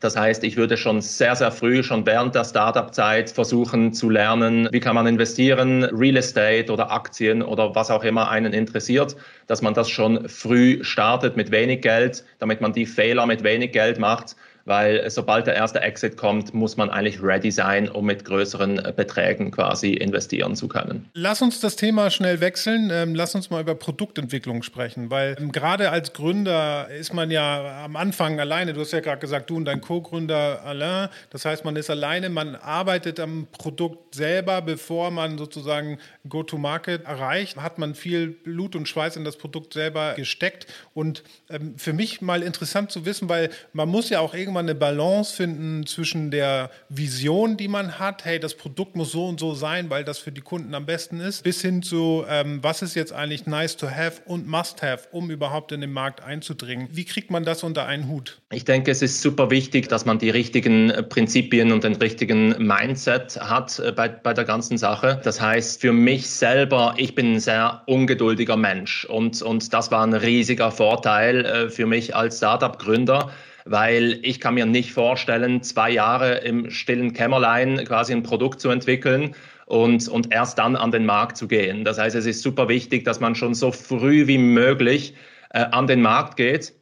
Das 0.00 0.16
heißt, 0.16 0.44
ich 0.44 0.56
würde 0.56 0.76
schon 0.76 1.00
sehr, 1.00 1.34
sehr 1.34 1.50
früh, 1.50 1.82
schon 1.82 2.06
während 2.06 2.34
der 2.34 2.44
Startup-Zeit 2.44 3.30
versuchen 3.30 3.92
zu 3.92 4.10
lernen, 4.10 4.68
wie 4.70 4.80
kann 4.80 4.94
man 4.94 5.06
investieren, 5.06 5.84
Real 5.84 6.16
Estate 6.16 6.72
oder 6.72 6.92
Aktien 6.92 7.42
oder 7.42 7.74
was 7.74 7.90
auch 7.90 8.04
immer 8.04 8.28
einen 8.28 8.52
interessiert, 8.52 9.16
dass 9.48 9.62
man 9.62 9.74
das 9.74 9.90
schon 9.90 10.28
früh 10.28 10.82
startet 10.84 11.36
mit 11.36 11.50
wenig 11.50 11.82
Geld, 11.82 12.24
damit 12.38 12.60
man 12.60 12.72
die 12.72 12.86
Fehler 12.86 13.26
mit 13.26 13.42
wenig 13.42 13.72
Geld 13.72 13.98
macht 13.98 14.36
weil 14.68 15.08
sobald 15.10 15.46
der 15.46 15.54
erste 15.54 15.80
Exit 15.80 16.16
kommt, 16.16 16.52
muss 16.52 16.76
man 16.76 16.90
eigentlich 16.90 17.22
ready 17.22 17.50
sein, 17.50 17.88
um 17.88 18.04
mit 18.04 18.24
größeren 18.24 18.78
äh, 18.78 18.92
Beträgen 18.94 19.50
quasi 19.50 19.94
investieren 19.94 20.54
zu 20.54 20.68
können. 20.68 21.08
Lass 21.14 21.40
uns 21.40 21.60
das 21.60 21.76
Thema 21.76 22.10
schnell 22.10 22.40
wechseln. 22.40 22.90
Ähm, 22.92 23.14
lass 23.14 23.34
uns 23.34 23.48
mal 23.48 23.62
über 23.62 23.74
Produktentwicklung 23.74 24.62
sprechen, 24.62 25.10
weil 25.10 25.36
ähm, 25.40 25.52
gerade 25.52 25.90
als 25.90 26.12
Gründer 26.12 26.88
ist 26.90 27.14
man 27.14 27.30
ja 27.30 27.84
am 27.84 27.96
Anfang 27.96 28.38
alleine. 28.40 28.74
Du 28.74 28.80
hast 28.82 28.92
ja 28.92 29.00
gerade 29.00 29.20
gesagt, 29.20 29.48
du 29.48 29.56
und 29.56 29.64
dein 29.64 29.80
Co-Gründer 29.80 30.62
Alain. 30.64 31.08
Das 31.30 31.46
heißt, 31.46 31.64
man 31.64 31.74
ist 31.76 31.88
alleine, 31.88 32.28
man 32.28 32.54
arbeitet 32.54 33.20
am 33.20 33.46
Produkt 33.50 34.14
selber, 34.14 34.60
bevor 34.60 35.10
man 35.10 35.38
sozusagen 35.38 35.98
Go-to-Market 36.28 37.06
erreicht. 37.06 37.56
Hat 37.56 37.78
man 37.78 37.94
viel 37.94 38.28
Blut 38.28 38.76
und 38.76 38.86
Schweiß 38.86 39.16
in 39.16 39.24
das 39.24 39.38
Produkt 39.38 39.72
selber 39.72 40.12
gesteckt. 40.14 40.66
Und 40.92 41.22
ähm, 41.48 41.78
für 41.78 41.94
mich 41.94 42.20
mal 42.20 42.42
interessant 42.42 42.90
zu 42.90 43.06
wissen, 43.06 43.30
weil 43.30 43.48
man 43.72 43.88
muss 43.88 44.10
ja 44.10 44.20
auch 44.20 44.34
irgendwann 44.34 44.57
man 44.58 44.66
eine 44.66 44.74
Balance 44.74 45.36
finden 45.36 45.86
zwischen 45.86 46.32
der 46.32 46.70
Vision, 46.88 47.56
die 47.56 47.68
man 47.68 48.00
hat, 48.00 48.24
hey, 48.24 48.40
das 48.40 48.54
Produkt 48.54 48.96
muss 48.96 49.12
so 49.12 49.26
und 49.26 49.38
so 49.38 49.54
sein, 49.54 49.88
weil 49.88 50.02
das 50.02 50.18
für 50.18 50.32
die 50.32 50.40
Kunden 50.40 50.74
am 50.74 50.84
besten 50.84 51.20
ist, 51.20 51.44
bis 51.44 51.62
hin 51.62 51.80
zu, 51.80 52.24
ähm, 52.28 52.58
was 52.60 52.82
ist 52.82 52.96
jetzt 52.96 53.12
eigentlich 53.12 53.46
nice 53.46 53.76
to 53.76 53.88
have 53.88 54.20
und 54.24 54.48
must 54.48 54.82
have, 54.82 55.06
um 55.12 55.30
überhaupt 55.30 55.70
in 55.70 55.80
den 55.80 55.92
Markt 55.92 56.24
einzudringen. 56.24 56.88
Wie 56.90 57.04
kriegt 57.04 57.30
man 57.30 57.44
das 57.44 57.62
unter 57.62 57.86
einen 57.86 58.08
Hut? 58.08 58.40
Ich 58.50 58.64
denke, 58.64 58.90
es 58.90 59.00
ist 59.00 59.22
super 59.22 59.48
wichtig, 59.50 59.88
dass 59.88 60.04
man 60.04 60.18
die 60.18 60.30
richtigen 60.30 60.90
äh, 60.90 61.04
Prinzipien 61.04 61.70
und 61.70 61.84
den 61.84 61.94
richtigen 61.94 62.56
Mindset 62.58 63.38
hat 63.40 63.78
äh, 63.78 63.92
bei, 63.92 64.08
bei 64.08 64.34
der 64.34 64.44
ganzen 64.44 64.76
Sache. 64.76 65.20
Das 65.22 65.40
heißt, 65.40 65.80
für 65.80 65.92
mich 65.92 66.28
selber, 66.28 66.94
ich 66.96 67.14
bin 67.14 67.34
ein 67.34 67.40
sehr 67.40 67.82
ungeduldiger 67.86 68.56
Mensch 68.56 69.04
und, 69.04 69.40
und 69.40 69.72
das 69.72 69.92
war 69.92 70.04
ein 70.04 70.14
riesiger 70.14 70.72
Vorteil 70.72 71.44
äh, 71.44 71.70
für 71.70 71.86
mich 71.86 72.16
als 72.16 72.38
Startup-Gründer 72.38 73.30
weil 73.70 74.18
ich 74.22 74.40
kann 74.40 74.54
mir 74.54 74.66
nicht 74.66 74.92
vorstellen, 74.92 75.62
zwei 75.62 75.90
Jahre 75.90 76.38
im 76.38 76.70
stillen 76.70 77.12
Kämmerlein 77.12 77.84
quasi 77.84 78.12
ein 78.12 78.22
Produkt 78.22 78.60
zu 78.60 78.70
entwickeln 78.70 79.34
und, 79.66 80.08
und 80.08 80.32
erst 80.32 80.58
dann 80.58 80.76
an 80.76 80.90
den 80.90 81.04
Markt 81.04 81.36
zu 81.36 81.46
gehen. 81.46 81.84
Das 81.84 81.98
heißt, 81.98 82.16
es 82.16 82.26
ist 82.26 82.42
super 82.42 82.68
wichtig, 82.68 83.04
dass 83.04 83.20
man 83.20 83.34
schon 83.34 83.54
so 83.54 83.70
früh 83.70 84.26
wie 84.26 84.38
möglich 84.38 85.14
äh, 85.50 85.60
an 85.60 85.86
den 85.86 86.00
Markt 86.00 86.36
geht 86.36 86.72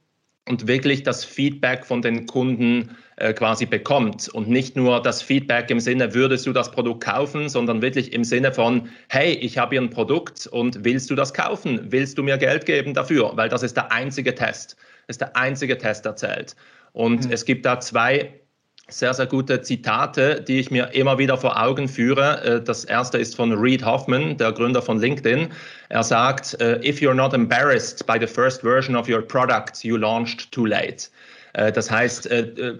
und 0.49 0.68
wirklich 0.68 1.03
das 1.03 1.25
Feedback 1.25 1.85
von 1.85 2.03
den 2.03 2.27
Kunden 2.27 2.96
äh, 3.16 3.33
quasi 3.33 3.66
bekommt 3.66 4.29
und 4.29 4.49
nicht 4.49 4.77
nur 4.77 5.03
das 5.03 5.22
Feedback 5.22 5.70
im 5.70 5.81
Sinne, 5.81 6.14
würdest 6.14 6.46
du 6.46 6.53
das 6.53 6.70
Produkt 6.70 7.03
kaufen, 7.03 7.49
sondern 7.49 7.83
wirklich 7.83 8.12
im 8.12 8.22
Sinne 8.22 8.53
von, 8.53 8.88
hey, 9.09 9.33
ich 9.33 9.59
habe 9.59 9.75
hier 9.75 9.83
ein 9.83 9.90
Produkt 9.90 10.46
und 10.46 10.85
willst 10.85 11.11
du 11.11 11.16
das 11.16 11.35
kaufen? 11.35 11.81
Willst 11.90 12.16
du 12.18 12.22
mir 12.22 12.38
Geld 12.38 12.66
geben 12.66 12.94
dafür? 12.94 13.33
Weil 13.35 13.49
das 13.49 13.64
ist 13.64 13.77
der 13.77 13.90
einzige 13.90 14.35
Test. 14.35 14.77
Ist 15.09 15.21
der 15.21 15.37
einzige 15.37 15.79
Test, 15.79 16.05
der 16.05 16.16
zählt. 16.16 16.57
Und 16.92 17.27
mhm. 17.27 17.33
es 17.33 17.45
gibt 17.45 17.66
da 17.66 17.81
zwei 17.81 18.40
sehr, 18.88 19.12
sehr 19.14 19.27
gute 19.27 19.62
Zitate, 19.62 20.40
die 20.40 20.61
ich 20.61 20.71
mir 20.71 20.95
immer 20.95 21.19
wieder 21.19 21.37
vor 21.37 21.61
Augen 21.61 21.88
führe. 21.88 22.42
Äh, 22.45 22.62
das 22.62 22.85
erste 22.85 23.19
ist 23.19 23.35
von 23.35 23.53
Reid 23.53 23.85
Hoffman, 23.85 24.37
der 24.37 24.53
Gründer 24.53 24.81
von 24.81 25.01
LinkedIn. 25.01 25.49
Er 25.88 26.03
sagt, 26.05 26.61
äh, 26.61 26.79
if 26.88 27.01
you're 27.01 27.14
not 27.14 27.35
embarrassed 27.35 28.07
by 28.07 28.16
the 28.21 28.27
first 28.27 28.62
version 28.62 28.95
of 28.95 29.09
your 29.09 29.23
product, 29.23 29.83
you 29.83 29.97
launched 29.97 30.53
too 30.53 30.66
late. 30.66 31.09
Äh, 31.57 31.73
das 31.73 31.90
heißt, 31.90 32.29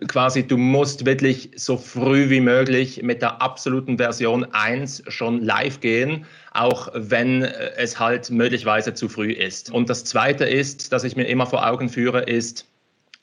quasi, 0.09 0.47
du 0.47 0.57
musst 0.57 1.05
wirklich 1.07 1.51
so 1.57 1.77
früh 1.77 2.31
wie 2.31 2.41
möglich 2.41 3.03
mit 3.03 3.23
der 3.23 3.43
absoluten 3.43 3.99
Version 3.99 4.47
1 4.53 5.05
schon 5.09 5.43
live 5.43 5.81
gehen, 5.81 6.25
auch 6.53 6.89
wenn 6.95 7.43
es 7.43 7.99
halt 7.99 8.31
möglicherweise 8.31 8.95
zu 8.95 9.09
früh 9.09 9.33
ist. 9.33 9.71
Und 9.71 9.91
das 9.91 10.05
Zweite 10.05 10.45
ist, 10.45 10.93
dass 10.93 11.05
ich 11.05 11.17
mir 11.17 11.25
immer 11.25 11.47
vor 11.47 11.67
Augen 11.67 11.89
führe, 11.89 12.23
ist, 12.23 12.67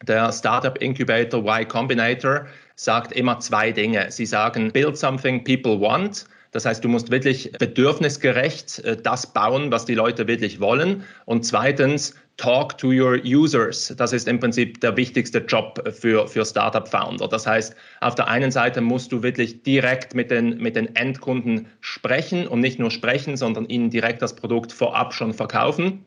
Der 0.07 0.33
Startup 0.33 0.77
Incubator 0.79 1.39
Y 1.39 1.65
Combinator 1.67 2.45
sagt 2.75 3.13
immer 3.13 3.39
zwei 3.39 3.71
Dinge. 3.71 4.11
Sie 4.11 4.25
sagen, 4.25 4.71
build 4.71 4.97
something 4.97 5.43
people 5.43 5.79
want. 5.79 6.25
Das 6.53 6.65
heißt, 6.65 6.83
du 6.83 6.87
musst 6.87 7.11
wirklich 7.11 7.51
bedürfnisgerecht 7.51 8.79
äh, 8.79 8.95
das 8.95 9.33
bauen, 9.33 9.71
was 9.71 9.85
die 9.85 9.95
Leute 9.95 10.27
wirklich 10.27 10.59
wollen. 10.59 11.03
Und 11.25 11.45
zweitens, 11.45 12.15
talk 12.37 12.77
to 12.77 12.87
your 12.87 13.19
users. 13.23 13.93
Das 13.97 14.13
ist 14.13 14.27
im 14.27 14.39
Prinzip 14.39 14.79
der 14.81 14.95
wichtigste 14.95 15.39
Job 15.39 15.83
für, 15.99 16.27
für 16.27 16.45
Startup-Founder. 16.45 17.27
Das 17.27 17.45
heißt, 17.45 17.75
auf 18.01 18.15
der 18.15 18.27
einen 18.27 18.51
Seite 18.51 18.81
musst 18.81 19.11
du 19.11 19.21
wirklich 19.21 19.63
direkt 19.63 20.15
mit 20.15 20.31
den, 20.31 20.57
mit 20.57 20.75
den 20.75 20.95
Endkunden 20.95 21.67
sprechen 21.81 22.47
und 22.47 22.59
nicht 22.59 22.79
nur 22.79 22.91
sprechen, 22.91 23.37
sondern 23.37 23.65
ihnen 23.65 23.89
direkt 23.89 24.21
das 24.21 24.35
Produkt 24.35 24.71
vorab 24.71 25.13
schon 25.13 25.33
verkaufen. 25.33 26.05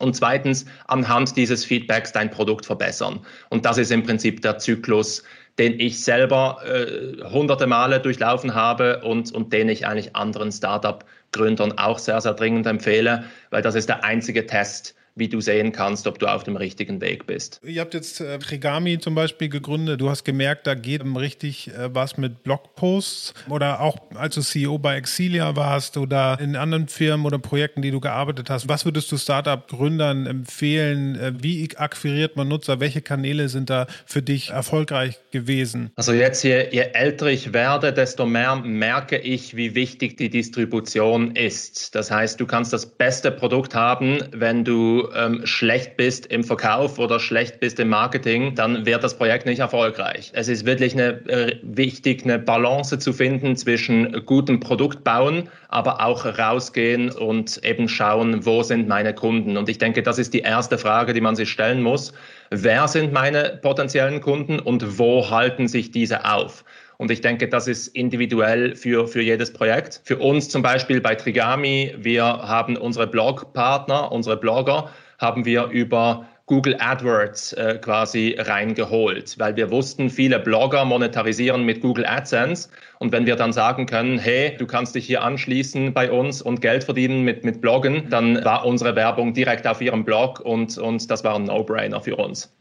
Und 0.00 0.16
zweitens, 0.16 0.66
anhand 0.88 1.36
dieses 1.36 1.64
Feedbacks 1.64 2.12
dein 2.12 2.30
Produkt 2.30 2.66
verbessern. 2.66 3.20
Und 3.48 3.64
das 3.64 3.78
ist 3.78 3.92
im 3.92 4.02
Prinzip 4.02 4.42
der 4.42 4.58
Zyklus, 4.58 5.22
den 5.58 5.78
ich 5.78 6.02
selber 6.02 6.58
äh, 6.64 7.22
hunderte 7.30 7.66
Male 7.66 8.00
durchlaufen 8.00 8.54
habe 8.54 9.00
und, 9.02 9.32
und 9.32 9.52
den 9.52 9.68
ich 9.68 9.86
eigentlich 9.86 10.16
anderen 10.16 10.50
Startup-Gründern 10.50 11.78
auch 11.78 11.98
sehr, 11.98 12.20
sehr 12.20 12.34
dringend 12.34 12.66
empfehle, 12.66 13.24
weil 13.50 13.62
das 13.62 13.74
ist 13.74 13.88
der 13.88 14.04
einzige 14.04 14.46
Test, 14.46 14.94
wie 15.16 15.28
du 15.28 15.40
sehen 15.40 15.72
kannst, 15.72 16.06
ob 16.06 16.18
du 16.18 16.26
auf 16.26 16.42
dem 16.42 16.56
richtigen 16.56 17.00
Weg 17.00 17.26
bist. 17.26 17.60
Ihr 17.64 17.80
habt 17.80 17.94
jetzt 17.94 18.20
äh, 18.20 18.38
Trigami 18.38 18.98
zum 18.98 19.14
Beispiel 19.14 19.48
gegründet. 19.48 20.00
Du 20.00 20.10
hast 20.10 20.24
gemerkt, 20.24 20.66
da 20.66 20.74
geht 20.74 21.02
richtig 21.04 21.68
äh, 21.68 21.94
was 21.94 22.16
mit 22.16 22.42
Blogposts 22.42 23.34
oder 23.48 23.80
auch 23.80 23.96
als 24.14 24.34
du 24.34 24.40
CEO 24.42 24.78
bei 24.78 24.96
Exilia 24.96 25.54
warst 25.54 25.96
oder 25.96 26.38
in 26.40 26.56
anderen 26.56 26.88
Firmen 26.88 27.26
oder 27.26 27.38
Projekten, 27.38 27.82
die 27.82 27.90
du 27.90 28.00
gearbeitet 28.00 28.50
hast. 28.50 28.68
Was 28.68 28.84
würdest 28.84 29.10
du 29.12 29.16
Startup-Gründern 29.16 30.26
empfehlen? 30.26 31.16
Äh, 31.16 31.32
wie 31.38 31.68
akquiriert 31.76 32.36
man 32.36 32.48
Nutzer? 32.48 32.80
Welche 32.80 33.02
Kanäle 33.02 33.48
sind 33.48 33.70
da 33.70 33.86
für 34.06 34.22
dich 34.22 34.50
erfolgreich 34.50 35.20
gewesen? 35.30 35.90
Also 35.96 36.12
jetzt, 36.12 36.42
je, 36.42 36.68
je 36.70 36.86
älter 36.92 37.26
ich 37.26 37.52
werde, 37.52 37.92
desto 37.92 38.26
mehr 38.26 38.56
merke 38.56 39.18
ich, 39.18 39.56
wie 39.56 39.74
wichtig 39.74 40.16
die 40.16 40.30
Distribution 40.30 41.36
ist. 41.36 41.94
Das 41.94 42.10
heißt, 42.10 42.40
du 42.40 42.46
kannst 42.46 42.72
das 42.72 42.86
beste 42.86 43.30
Produkt 43.30 43.74
haben, 43.74 44.18
wenn 44.32 44.64
du 44.64 45.03
ähm, 45.14 45.44
schlecht 45.44 45.96
bist 45.96 46.26
im 46.26 46.44
Verkauf 46.44 46.98
oder 46.98 47.20
schlecht 47.20 47.60
bist 47.60 47.78
im 47.80 47.88
Marketing, 47.88 48.54
dann 48.54 48.86
wird 48.86 49.02
das 49.04 49.16
Projekt 49.16 49.46
nicht 49.46 49.58
erfolgreich. 49.58 50.30
Es 50.34 50.48
ist 50.48 50.66
wirklich 50.66 50.94
eine, 50.94 51.26
äh, 51.28 51.56
wichtig, 51.62 52.24
eine 52.24 52.38
Balance 52.38 52.98
zu 52.98 53.12
finden 53.12 53.56
zwischen 53.56 54.24
gutem 54.26 54.60
Produkt 54.60 55.04
bauen, 55.04 55.48
aber 55.68 56.04
auch 56.04 56.24
rausgehen 56.24 57.10
und 57.10 57.64
eben 57.64 57.88
schauen, 57.88 58.44
wo 58.46 58.62
sind 58.62 58.88
meine 58.88 59.14
Kunden. 59.14 59.56
Und 59.56 59.68
ich 59.68 59.78
denke, 59.78 60.02
das 60.02 60.18
ist 60.18 60.34
die 60.34 60.40
erste 60.40 60.78
Frage, 60.78 61.12
die 61.12 61.20
man 61.20 61.36
sich 61.36 61.50
stellen 61.50 61.82
muss. 61.82 62.12
Wer 62.50 62.86
sind 62.88 63.12
meine 63.12 63.58
potenziellen 63.62 64.20
Kunden 64.20 64.58
und 64.58 64.98
wo 64.98 65.28
halten 65.30 65.68
sich 65.68 65.90
diese 65.90 66.24
auf? 66.24 66.64
Und 66.98 67.10
ich 67.10 67.20
denke, 67.20 67.48
das 67.48 67.66
ist 67.66 67.88
individuell 67.88 68.74
für, 68.76 69.06
für 69.08 69.22
jedes 69.22 69.52
Projekt. 69.52 70.00
Für 70.04 70.18
uns 70.18 70.48
zum 70.48 70.62
Beispiel 70.62 71.00
bei 71.00 71.14
Trigami, 71.14 71.94
wir 71.98 72.24
haben 72.24 72.76
unsere 72.76 73.06
Blogpartner, 73.06 74.12
unsere 74.12 74.36
Blogger, 74.36 74.90
haben 75.18 75.44
wir 75.44 75.66
über 75.66 76.26
Google 76.46 76.76
AdWords 76.78 77.54
äh, 77.54 77.78
quasi 77.80 78.36
reingeholt, 78.38 79.38
weil 79.38 79.56
wir 79.56 79.70
wussten, 79.70 80.10
viele 80.10 80.38
Blogger 80.38 80.84
monetarisieren 80.84 81.64
mit 81.64 81.80
Google 81.80 82.04
AdSense. 82.04 82.68
Und 82.98 83.12
wenn 83.12 83.24
wir 83.24 83.36
dann 83.36 83.52
sagen 83.52 83.86
können, 83.86 84.18
hey, 84.18 84.54
du 84.58 84.66
kannst 84.66 84.94
dich 84.94 85.06
hier 85.06 85.22
anschließen 85.22 85.94
bei 85.94 86.10
uns 86.10 86.42
und 86.42 86.60
Geld 86.60 86.84
verdienen 86.84 87.22
mit, 87.22 87.44
mit 87.44 87.62
Bloggen, 87.62 88.10
dann 88.10 88.44
war 88.44 88.66
unsere 88.66 88.94
Werbung 88.94 89.32
direkt 89.32 89.66
auf 89.66 89.80
ihrem 89.80 90.04
Blog 90.04 90.40
und, 90.40 90.76
und 90.76 91.10
das 91.10 91.24
war 91.24 91.34
ein 91.34 91.44
No-Brainer 91.44 92.02
für 92.02 92.16
uns. 92.16 92.54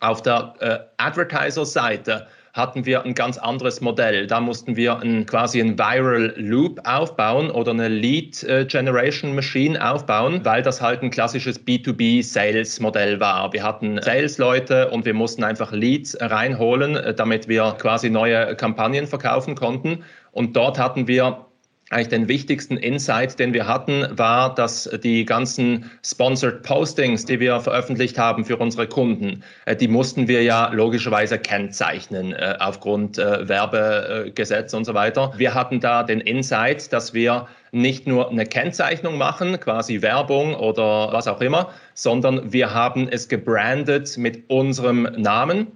Auf 0.00 0.22
der 0.22 0.54
äh, 0.58 0.78
Advertiser-Seite 0.96 2.26
hatten 2.58 2.84
wir 2.84 3.04
ein 3.04 3.14
ganz 3.14 3.38
anderes 3.38 3.80
Modell. 3.80 4.26
Da 4.26 4.40
mussten 4.40 4.76
wir 4.76 4.98
ein, 4.98 5.24
quasi 5.24 5.60
ein 5.60 5.78
Viral 5.78 6.34
Loop 6.36 6.80
aufbauen 6.84 7.50
oder 7.50 7.70
eine 7.70 7.88
Lead 7.88 8.42
äh, 8.42 8.66
Generation 8.66 9.34
Machine 9.34 9.82
aufbauen, 9.82 10.44
weil 10.44 10.62
das 10.62 10.82
halt 10.82 11.02
ein 11.02 11.10
klassisches 11.10 11.64
B2B 11.64 12.22
Sales 12.22 12.80
Modell 12.80 13.20
war. 13.20 13.52
Wir 13.52 13.62
hatten 13.62 14.02
Sales-Leute 14.02 14.90
und 14.90 15.06
wir 15.06 15.14
mussten 15.14 15.44
einfach 15.44 15.72
Leads 15.72 16.18
reinholen, 16.20 16.96
äh, 16.96 17.14
damit 17.14 17.48
wir 17.48 17.76
quasi 17.78 18.10
neue 18.10 18.54
Kampagnen 18.56 19.06
verkaufen 19.06 19.54
konnten. 19.54 20.04
Und 20.32 20.54
dort 20.56 20.78
hatten 20.78 21.08
wir 21.08 21.47
eigentlich 21.90 22.08
den 22.08 22.28
wichtigsten 22.28 22.76
Insight, 22.76 23.38
den 23.38 23.54
wir 23.54 23.66
hatten, 23.66 24.06
war, 24.10 24.54
dass 24.54 24.90
die 25.02 25.24
ganzen 25.24 25.90
Sponsored 26.04 26.62
Postings, 26.62 27.24
die 27.24 27.40
wir 27.40 27.60
veröffentlicht 27.60 28.18
haben 28.18 28.44
für 28.44 28.58
unsere 28.58 28.86
Kunden, 28.86 29.42
äh, 29.64 29.74
die 29.74 29.88
mussten 29.88 30.28
wir 30.28 30.42
ja 30.42 30.68
logischerweise 30.68 31.38
kennzeichnen 31.38 32.34
äh, 32.34 32.56
aufgrund 32.60 33.18
äh, 33.18 33.48
Werbegesetz 33.48 34.74
und 34.74 34.84
so 34.84 34.92
weiter. 34.92 35.32
Wir 35.36 35.54
hatten 35.54 35.80
da 35.80 36.02
den 36.02 36.20
Insight, 36.20 36.92
dass 36.92 37.14
wir 37.14 37.48
nicht 37.72 38.06
nur 38.06 38.30
eine 38.30 38.44
Kennzeichnung 38.44 39.16
machen, 39.16 39.58
quasi 39.60 40.02
Werbung 40.02 40.54
oder 40.54 41.12
was 41.12 41.26
auch 41.26 41.40
immer, 41.40 41.70
sondern 41.94 42.52
wir 42.52 42.72
haben 42.72 43.08
es 43.08 43.28
gebrandet 43.28 44.16
mit 44.18 44.48
unserem 44.48 45.02
Namen 45.16 45.68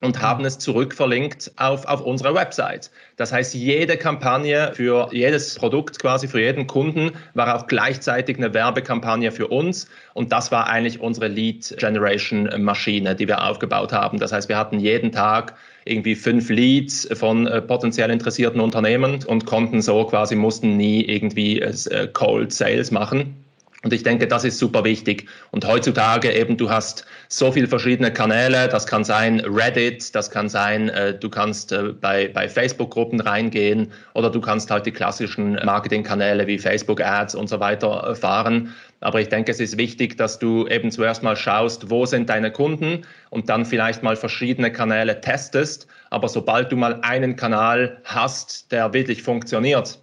und 0.00 0.22
haben 0.22 0.44
es 0.44 0.58
zurückverlinkt 0.58 1.50
auf, 1.56 1.84
auf 1.86 2.00
unserer 2.00 2.34
Website. 2.34 2.90
Das 3.16 3.32
heißt, 3.32 3.54
jede 3.54 3.96
Kampagne 3.96 4.72
für 4.74 5.08
jedes 5.12 5.56
Produkt, 5.56 5.98
quasi 5.98 6.28
für 6.28 6.40
jeden 6.40 6.66
Kunden, 6.66 7.12
war 7.34 7.56
auch 7.56 7.66
gleichzeitig 7.66 8.36
eine 8.36 8.54
Werbekampagne 8.54 9.32
für 9.32 9.48
uns. 9.48 9.88
Und 10.14 10.30
das 10.30 10.52
war 10.52 10.68
eigentlich 10.68 11.00
unsere 11.00 11.26
Lead 11.26 11.74
Generation 11.78 12.48
Maschine, 12.58 13.16
die 13.16 13.26
wir 13.26 13.42
aufgebaut 13.42 13.92
haben. 13.92 14.18
Das 14.18 14.32
heißt, 14.32 14.48
wir 14.48 14.56
hatten 14.56 14.78
jeden 14.78 15.10
Tag 15.10 15.54
irgendwie 15.84 16.14
fünf 16.14 16.48
Leads 16.48 17.08
von 17.14 17.46
äh, 17.46 17.60
potenziell 17.62 18.10
interessierten 18.10 18.60
Unternehmen 18.60 19.24
und 19.24 19.46
konnten 19.46 19.82
so 19.82 20.04
quasi, 20.04 20.36
mussten 20.36 20.76
nie 20.76 21.02
irgendwie 21.02 21.60
äh, 21.60 22.08
Cold 22.12 22.52
Sales 22.52 22.90
machen. 22.90 23.47
Und 23.84 23.92
ich 23.92 24.02
denke, 24.02 24.26
das 24.26 24.42
ist 24.42 24.58
super 24.58 24.82
wichtig. 24.82 25.28
Und 25.52 25.64
heutzutage 25.64 26.32
eben, 26.32 26.56
du 26.56 26.68
hast 26.68 27.06
so 27.28 27.52
viele 27.52 27.68
verschiedene 27.68 28.12
Kanäle. 28.12 28.66
Das 28.66 28.88
kann 28.88 29.04
sein 29.04 29.38
Reddit, 29.38 30.16
das 30.16 30.32
kann 30.32 30.48
sein, 30.48 30.88
äh, 30.88 31.16
du 31.16 31.28
kannst 31.30 31.70
äh, 31.70 31.92
bei, 31.92 32.26
bei 32.26 32.48
Facebook-Gruppen 32.48 33.20
reingehen 33.20 33.92
oder 34.14 34.30
du 34.30 34.40
kannst 34.40 34.72
halt 34.72 34.84
die 34.86 34.90
klassischen 34.90 35.52
Marketingkanäle 35.64 36.48
wie 36.48 36.58
Facebook 36.58 37.00
Ads 37.00 37.36
und 37.36 37.48
so 37.48 37.60
weiter 37.60 38.08
äh, 38.10 38.14
fahren. 38.16 38.74
Aber 39.00 39.20
ich 39.20 39.28
denke, 39.28 39.52
es 39.52 39.60
ist 39.60 39.78
wichtig, 39.78 40.16
dass 40.16 40.40
du 40.40 40.66
eben 40.66 40.90
zuerst 40.90 41.22
mal 41.22 41.36
schaust, 41.36 41.88
wo 41.88 42.04
sind 42.04 42.28
deine 42.28 42.50
Kunden 42.50 43.06
und 43.30 43.48
dann 43.48 43.64
vielleicht 43.64 44.02
mal 44.02 44.16
verschiedene 44.16 44.72
Kanäle 44.72 45.20
testest. 45.20 45.86
Aber 46.10 46.28
sobald 46.28 46.72
du 46.72 46.76
mal 46.76 46.98
einen 47.02 47.36
Kanal 47.36 47.98
hast, 48.02 48.72
der 48.72 48.92
wirklich 48.92 49.22
funktioniert, 49.22 50.00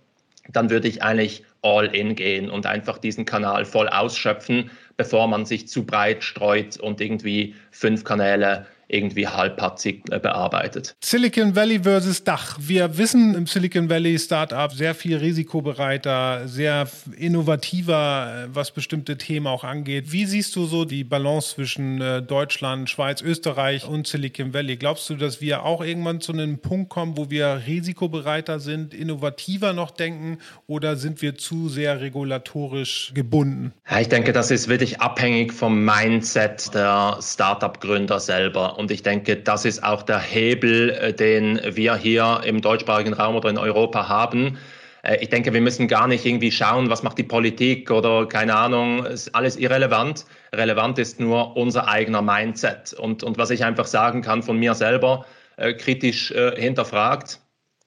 dann 0.50 0.70
würde 0.70 0.88
ich 0.88 1.04
eigentlich 1.04 1.44
all 1.66 1.88
in 1.88 2.16
gehen 2.16 2.50
und 2.50 2.66
einfach 2.68 3.00
diesen 3.00 3.26
Kanal 3.26 3.66
voll 3.66 3.90
ausschöpfen, 3.90 4.70
bevor 4.98 5.28
man 5.28 5.46
sich 5.46 5.68
zu 5.68 5.86
breit 5.86 6.24
streut 6.24 6.78
und 6.78 7.02
irgendwie 7.02 7.56
fünf 7.72 8.04
Kanäle 8.04 8.68
irgendwie 8.88 9.28
halbpatzig 9.28 10.04
äh, 10.12 10.20
bearbeitet. 10.20 10.96
Silicon 11.04 11.56
Valley 11.56 11.80
versus 11.82 12.24
Dach. 12.24 12.58
Wir 12.60 12.98
wissen 12.98 13.36
im 13.36 13.48
Silicon 13.48 13.90
Valley 13.90 14.18
Startup 14.20 14.72
sehr 14.72 14.94
viel 14.94 15.18
risikobereiter, 15.18 16.48
sehr 16.48 16.88
innovativer, 17.18 18.46
äh, 18.46 18.56
was 18.56 18.72
bestimmte 18.72 19.18
Themen 19.18 19.48
auch 19.48 19.64
angeht. 19.64 20.12
Wie 20.12 20.26
siehst 20.26 20.56
du 20.56 20.66
so 20.66 20.86
die 20.86 21.04
Balance 21.04 21.56
zwischen 21.56 22.02
äh, 22.02 22.22
Deutschland, 22.22 22.90
Schweiz, 22.90 23.22
Österreich 23.22 23.88
und 23.88 24.08
Silicon 24.08 24.54
Valley? 24.54 24.78
Glaubst 24.78 25.10
du, 25.10 25.16
dass 25.16 25.42
wir 25.42 25.64
auch 25.64 25.84
irgendwann 25.84 26.22
zu 26.22 26.34
einem 26.34 26.60
Punkt 26.60 26.90
kommen, 26.90 27.18
wo 27.18 27.30
wir 27.30 27.64
risikobereiter 27.66 28.60
sind, 28.60 28.94
innovativer 28.94 29.74
noch 29.74 29.92
denken 29.92 30.38
oder 30.68 30.96
sind 30.96 31.22
wir 31.22 31.36
zu 31.36 31.70
sehr 31.70 32.02
regulatorisch 32.02 33.12
gebunden? 33.14 33.74
Ja, 33.90 34.00
ich 34.00 34.10
denke, 34.10 34.32
das 34.32 34.52
ist 34.52 34.68
wirklich 34.68 35.02
abhängig 35.02 35.54
vom 35.54 35.84
Mindset 35.84 36.74
der 36.74 37.18
Startup-Gründer 37.22 38.20
selber. 38.20 38.75
Und 38.76 38.92
ich 38.92 39.04
denke, 39.04 39.38
das 39.38 39.66
ist 39.66 39.84
auch 39.84 40.04
der 40.04 40.20
Hebel, 40.20 40.90
äh, 40.92 41.14
den 41.14 41.60
wir 41.64 41.96
hier 41.96 42.42
im 42.46 42.62
deutschsprachigen 42.62 43.14
Raum 43.14 43.36
oder 43.36 43.50
in 43.50 43.58
Europa 43.58 44.08
haben. 44.10 44.58
Äh, 45.04 45.18
ich 45.22 45.30
denke, 45.30 45.54
wir 45.54 45.62
müssen 45.62 45.88
gar 45.88 46.08
nicht 46.08 46.26
irgendwie 46.26 46.52
schauen, 46.52 46.90
was 46.90 47.04
macht 47.04 47.18
die 47.18 47.24
Politik 47.24 47.92
oder 47.92 48.28
keine 48.28 48.56
Ahnung, 48.56 49.06
ist 49.06 49.34
alles 49.34 49.58
irrelevant. 49.58 50.26
Relevant 50.54 51.00
ist 51.00 51.20
nur 51.20 51.56
unser 51.56 51.88
eigener 51.88 52.22
Mindset. 52.22 52.94
Und, 52.94 53.24
und 53.24 53.38
was 53.38 53.50
ich 53.50 53.64
einfach 53.64 53.86
sagen 53.86 54.22
kann 54.22 54.44
von 54.44 54.58
mir 54.58 54.74
selber, 54.74 55.26
äh, 55.58 55.74
kritisch 55.74 56.32
äh, 56.32 56.60
hinterfragt, 56.60 57.40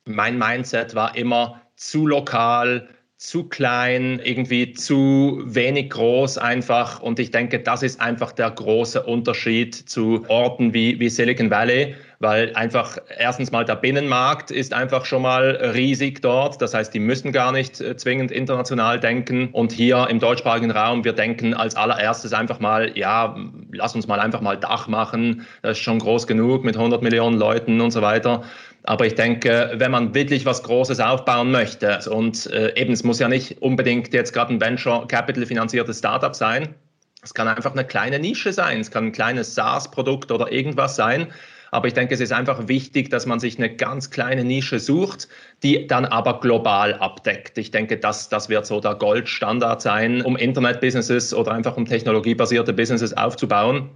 mein 0.04 0.38
Mindset 0.38 0.94
war 0.94 1.14
immer 1.16 1.60
zu 1.76 2.06
lokal, 2.06 2.88
zu 3.18 3.48
klein, 3.48 4.20
irgendwie 4.22 4.72
zu 4.72 5.42
wenig 5.44 5.90
groß 5.90 6.38
einfach. 6.38 7.02
Und 7.02 7.18
ich 7.18 7.32
denke, 7.32 7.58
das 7.58 7.82
ist 7.82 8.00
einfach 8.00 8.30
der 8.30 8.50
große 8.50 9.02
Unterschied 9.02 9.74
zu 9.74 10.24
Orten 10.28 10.72
wie, 10.72 10.98
wie 11.00 11.10
Silicon 11.10 11.50
Valley, 11.50 11.96
weil 12.20 12.52
einfach 12.54 12.98
erstens 13.16 13.52
mal 13.52 13.64
der 13.64 13.76
Binnenmarkt 13.76 14.50
ist 14.50 14.74
einfach 14.74 15.04
schon 15.04 15.22
mal 15.22 15.50
riesig 15.74 16.20
dort. 16.20 16.60
Das 16.60 16.74
heißt, 16.74 16.92
die 16.92 16.98
müssen 16.98 17.30
gar 17.30 17.52
nicht 17.52 17.80
äh, 17.80 17.96
zwingend 17.96 18.32
international 18.32 18.98
denken. 18.98 19.50
Und 19.52 19.70
hier 19.70 20.08
im 20.10 20.18
deutschsprachigen 20.18 20.72
Raum, 20.72 21.04
wir 21.04 21.12
denken 21.12 21.54
als 21.54 21.76
allererstes 21.76 22.32
einfach 22.32 22.58
mal, 22.58 22.96
ja, 22.98 23.36
lass 23.70 23.94
uns 23.94 24.08
mal 24.08 24.18
einfach 24.18 24.40
mal 24.40 24.56
Dach 24.56 24.88
machen. 24.88 25.46
Das 25.62 25.78
ist 25.78 25.84
schon 25.84 26.00
groß 26.00 26.26
genug 26.26 26.64
mit 26.64 26.76
100 26.76 27.02
Millionen 27.02 27.38
Leuten 27.38 27.80
und 27.80 27.92
so 27.92 28.02
weiter. 28.02 28.42
Aber 28.82 29.06
ich 29.06 29.14
denke, 29.14 29.72
wenn 29.74 29.90
man 29.90 30.14
wirklich 30.14 30.44
was 30.44 30.62
Großes 30.62 30.98
aufbauen 30.98 31.52
möchte 31.52 32.00
und 32.10 32.46
äh, 32.46 32.74
eben, 32.74 32.92
es 32.92 33.04
muss 33.04 33.20
ja 33.20 33.28
nicht 33.28 33.60
unbedingt 33.60 34.12
jetzt 34.12 34.32
gerade 34.32 34.54
ein 34.54 34.60
Venture 34.60 35.06
Capital 35.06 35.46
finanziertes 35.46 35.98
Startup 35.98 36.34
sein. 36.34 36.74
Es 37.22 37.34
kann 37.34 37.46
einfach 37.46 37.72
eine 37.72 37.84
kleine 37.84 38.18
Nische 38.18 38.52
sein. 38.52 38.80
Es 38.80 38.90
kann 38.90 39.06
ein 39.06 39.12
kleines 39.12 39.54
SaaS-Produkt 39.54 40.32
oder 40.32 40.50
irgendwas 40.50 40.96
sein. 40.96 41.28
Aber 41.70 41.88
ich 41.88 41.94
denke, 41.94 42.14
es 42.14 42.20
ist 42.20 42.32
einfach 42.32 42.68
wichtig, 42.68 43.10
dass 43.10 43.26
man 43.26 43.40
sich 43.40 43.58
eine 43.58 43.74
ganz 43.74 44.10
kleine 44.10 44.44
Nische 44.44 44.78
sucht, 44.78 45.28
die 45.62 45.86
dann 45.86 46.04
aber 46.04 46.40
global 46.40 46.94
abdeckt. 46.94 47.58
Ich 47.58 47.70
denke, 47.70 47.98
das, 47.98 48.28
das 48.28 48.48
wird 48.48 48.66
so 48.66 48.80
der 48.80 48.94
Goldstandard 48.94 49.82
sein, 49.82 50.22
um 50.22 50.36
Internet-Businesses 50.36 51.34
oder 51.34 51.52
einfach 51.52 51.76
um 51.76 51.84
technologiebasierte 51.84 52.72
Businesses 52.72 53.16
aufzubauen. 53.16 53.90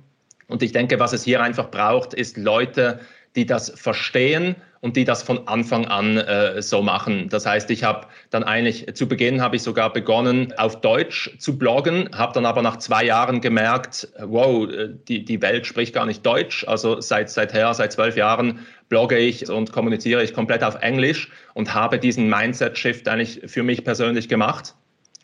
Und 0.48 0.62
ich 0.62 0.72
denke, 0.72 0.98
was 1.00 1.12
es 1.12 1.24
hier 1.24 1.42
einfach 1.42 1.70
braucht, 1.70 2.12
ist 2.12 2.36
Leute, 2.36 3.00
die 3.36 3.46
das 3.46 3.70
verstehen 3.70 4.56
und 4.80 4.96
die 4.96 5.04
das 5.04 5.22
von 5.22 5.46
Anfang 5.46 5.86
an 5.86 6.18
äh, 6.18 6.60
so 6.60 6.82
machen. 6.82 7.28
Das 7.28 7.46
heißt, 7.46 7.70
ich 7.70 7.84
habe 7.84 8.08
dann 8.30 8.42
eigentlich 8.42 8.94
zu 8.94 9.06
Beginn 9.06 9.40
habe 9.40 9.56
ich 9.56 9.62
sogar 9.62 9.92
begonnen 9.92 10.52
auf 10.56 10.80
Deutsch 10.80 11.30
zu 11.38 11.56
bloggen, 11.56 12.10
habe 12.12 12.32
dann 12.34 12.44
aber 12.44 12.62
nach 12.62 12.78
zwei 12.78 13.04
Jahren 13.04 13.40
gemerkt, 13.40 14.08
wow, 14.18 14.68
äh, 14.68 14.88
die, 15.08 15.24
die 15.24 15.40
Welt 15.40 15.66
spricht 15.66 15.94
gar 15.94 16.04
nicht 16.04 16.26
Deutsch. 16.26 16.64
Also 16.66 17.00
seit 17.00 17.30
seither, 17.30 17.72
seit 17.74 17.92
zwölf 17.92 18.16
Jahren 18.16 18.60
blogge 18.88 19.16
ich 19.16 19.48
und 19.48 19.72
kommuniziere 19.72 20.22
ich 20.24 20.34
komplett 20.34 20.64
auf 20.64 20.74
Englisch 20.82 21.30
und 21.54 21.74
habe 21.74 21.98
diesen 21.98 22.28
Mindset-Shift 22.28 23.06
eigentlich 23.08 23.40
für 23.46 23.62
mich 23.62 23.84
persönlich 23.84 24.28
gemacht 24.28 24.74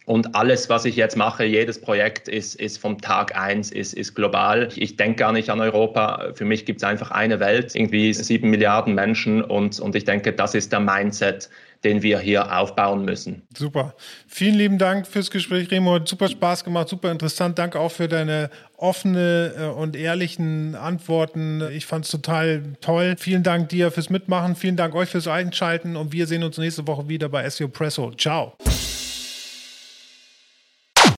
und 0.08 0.34
alles, 0.34 0.70
was 0.70 0.86
ich 0.86 0.96
jetzt 0.96 1.18
mache, 1.18 1.44
jedes 1.44 1.78
Projekt 1.78 2.28
ist, 2.28 2.54
ist 2.54 2.78
vom 2.78 2.98
Tag 2.98 3.36
eins, 3.36 3.70
ist, 3.70 3.92
ist 3.92 4.14
global. 4.14 4.70
Ich 4.74 4.96
denke 4.96 5.16
gar 5.16 5.32
nicht 5.32 5.50
an 5.50 5.60
Europa. 5.60 6.30
Für 6.32 6.46
mich 6.46 6.64
gibt 6.64 6.80
es 6.80 6.84
einfach 6.84 7.10
eine 7.10 7.40
Welt, 7.40 7.74
irgendwie 7.74 8.14
sieben 8.14 8.48
Milliarden 8.48 8.94
Menschen. 8.94 9.44
Und, 9.44 9.78
und 9.78 9.94
ich 9.94 10.04
denke, 10.04 10.32
das 10.32 10.54
ist 10.54 10.72
der 10.72 10.80
Mindset, 10.80 11.50
den 11.84 12.00
wir 12.00 12.20
hier 12.20 12.58
aufbauen 12.58 13.04
müssen. 13.04 13.42
Super. 13.54 13.94
Vielen 14.26 14.54
lieben 14.54 14.78
Dank 14.78 15.06
fürs 15.06 15.30
Gespräch, 15.30 15.70
Remo. 15.70 15.96
Hat 15.96 16.08
super 16.08 16.28
Spaß 16.28 16.64
gemacht, 16.64 16.88
super 16.88 17.12
interessant. 17.12 17.58
Danke 17.58 17.78
auch 17.78 17.92
für 17.92 18.08
deine 18.08 18.48
offene 18.78 19.52
äh, 19.58 19.64
und 19.66 19.94
ehrlichen 19.94 20.74
Antworten. 20.74 21.62
Ich 21.70 21.84
fand 21.84 22.06
es 22.06 22.10
total 22.10 22.62
toll. 22.80 23.16
Vielen 23.18 23.42
Dank 23.42 23.68
dir 23.68 23.90
fürs 23.90 24.08
Mitmachen. 24.08 24.56
Vielen 24.56 24.76
Dank 24.76 24.94
euch 24.94 25.10
fürs 25.10 25.28
Einschalten 25.28 25.96
und 25.96 26.14
wir 26.14 26.26
sehen 26.26 26.44
uns 26.44 26.56
nächste 26.56 26.86
Woche 26.86 27.10
wieder 27.10 27.28
bei 27.28 27.46
SEO 27.50 27.68
Presso. 27.68 28.10
Ciao. 28.12 28.56